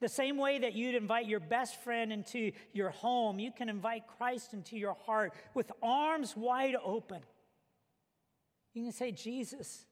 The 0.00 0.08
same 0.08 0.36
way 0.36 0.60
that 0.60 0.74
you'd 0.74 0.94
invite 0.94 1.26
your 1.26 1.40
best 1.40 1.82
friend 1.82 2.12
into 2.12 2.52
your 2.72 2.90
home, 2.90 3.40
you 3.40 3.50
can 3.50 3.68
invite 3.68 4.04
Christ 4.16 4.52
into 4.52 4.76
your 4.76 4.94
heart 5.06 5.32
with 5.54 5.72
arms 5.82 6.36
wide 6.36 6.76
open. 6.84 7.20
You 8.74 8.84
can 8.84 8.92
say, 8.92 9.10
Jesus, 9.10 9.86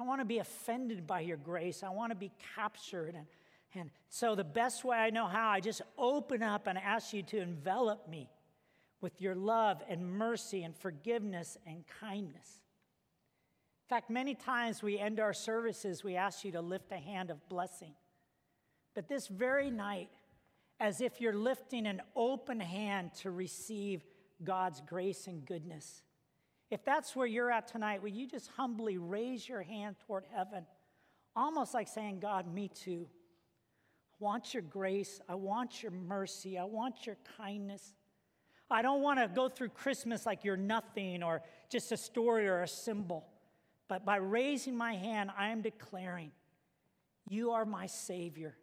I 0.00 0.04
want 0.04 0.20
to 0.20 0.24
be 0.24 0.38
offended 0.38 1.06
by 1.06 1.20
your 1.20 1.36
grace. 1.36 1.82
I 1.82 1.90
want 1.90 2.10
to 2.10 2.16
be 2.16 2.32
captured. 2.56 3.14
And, 3.14 3.26
and 3.74 3.90
so, 4.08 4.34
the 4.34 4.44
best 4.44 4.84
way 4.84 4.96
I 4.96 5.10
know 5.10 5.26
how, 5.26 5.48
I 5.48 5.60
just 5.60 5.82
open 5.96 6.42
up 6.42 6.66
and 6.66 6.78
ask 6.78 7.12
you 7.12 7.22
to 7.22 7.40
envelop 7.40 8.08
me 8.08 8.28
with 9.00 9.20
your 9.20 9.34
love 9.34 9.82
and 9.88 10.04
mercy 10.04 10.62
and 10.62 10.74
forgiveness 10.74 11.58
and 11.66 11.84
kindness. 12.00 12.60
In 13.84 13.96
fact, 13.96 14.08
many 14.08 14.34
times 14.34 14.82
we 14.82 14.98
end 14.98 15.20
our 15.20 15.34
services, 15.34 16.02
we 16.02 16.16
ask 16.16 16.44
you 16.44 16.52
to 16.52 16.62
lift 16.62 16.90
a 16.90 16.96
hand 16.96 17.30
of 17.30 17.46
blessing. 17.48 17.92
But 18.94 19.08
this 19.08 19.26
very 19.26 19.70
night, 19.70 20.08
as 20.80 21.00
if 21.00 21.20
you're 21.20 21.34
lifting 21.34 21.86
an 21.86 22.00
open 22.16 22.60
hand 22.60 23.12
to 23.14 23.30
receive 23.30 24.04
God's 24.42 24.80
grace 24.80 25.26
and 25.26 25.44
goodness. 25.44 26.02
If 26.74 26.84
that's 26.84 27.14
where 27.14 27.28
you're 27.28 27.52
at 27.52 27.68
tonight, 27.68 28.02
will 28.02 28.08
you 28.08 28.26
just 28.26 28.50
humbly 28.56 28.98
raise 28.98 29.48
your 29.48 29.62
hand 29.62 29.94
toward 30.08 30.24
heaven, 30.34 30.66
almost 31.36 31.72
like 31.72 31.86
saying, 31.86 32.18
God, 32.18 32.52
me 32.52 32.66
too. 32.66 33.06
I 34.12 34.16
want 34.18 34.52
your 34.52 34.64
grace. 34.64 35.20
I 35.28 35.36
want 35.36 35.84
your 35.84 35.92
mercy. 35.92 36.58
I 36.58 36.64
want 36.64 37.06
your 37.06 37.16
kindness. 37.36 37.94
I 38.68 38.82
don't 38.82 39.02
want 39.02 39.20
to 39.20 39.28
go 39.28 39.48
through 39.48 39.68
Christmas 39.68 40.26
like 40.26 40.42
you're 40.42 40.56
nothing 40.56 41.22
or 41.22 41.42
just 41.70 41.92
a 41.92 41.96
story 41.96 42.48
or 42.48 42.62
a 42.62 42.68
symbol. 42.68 43.24
But 43.86 44.04
by 44.04 44.16
raising 44.16 44.76
my 44.76 44.94
hand, 44.94 45.30
I 45.38 45.50
am 45.50 45.62
declaring, 45.62 46.32
You 47.28 47.52
are 47.52 47.64
my 47.64 47.86
Savior 47.86 48.56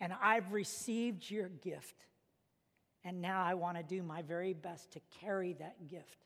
and 0.00 0.12
I've 0.20 0.50
received 0.50 1.30
your 1.30 1.48
gift. 1.48 2.06
And 3.04 3.22
now 3.22 3.44
I 3.44 3.54
want 3.54 3.76
to 3.76 3.84
do 3.84 4.02
my 4.02 4.22
very 4.22 4.52
best 4.52 4.94
to 4.94 5.00
carry 5.20 5.52
that 5.60 5.86
gift. 5.86 6.25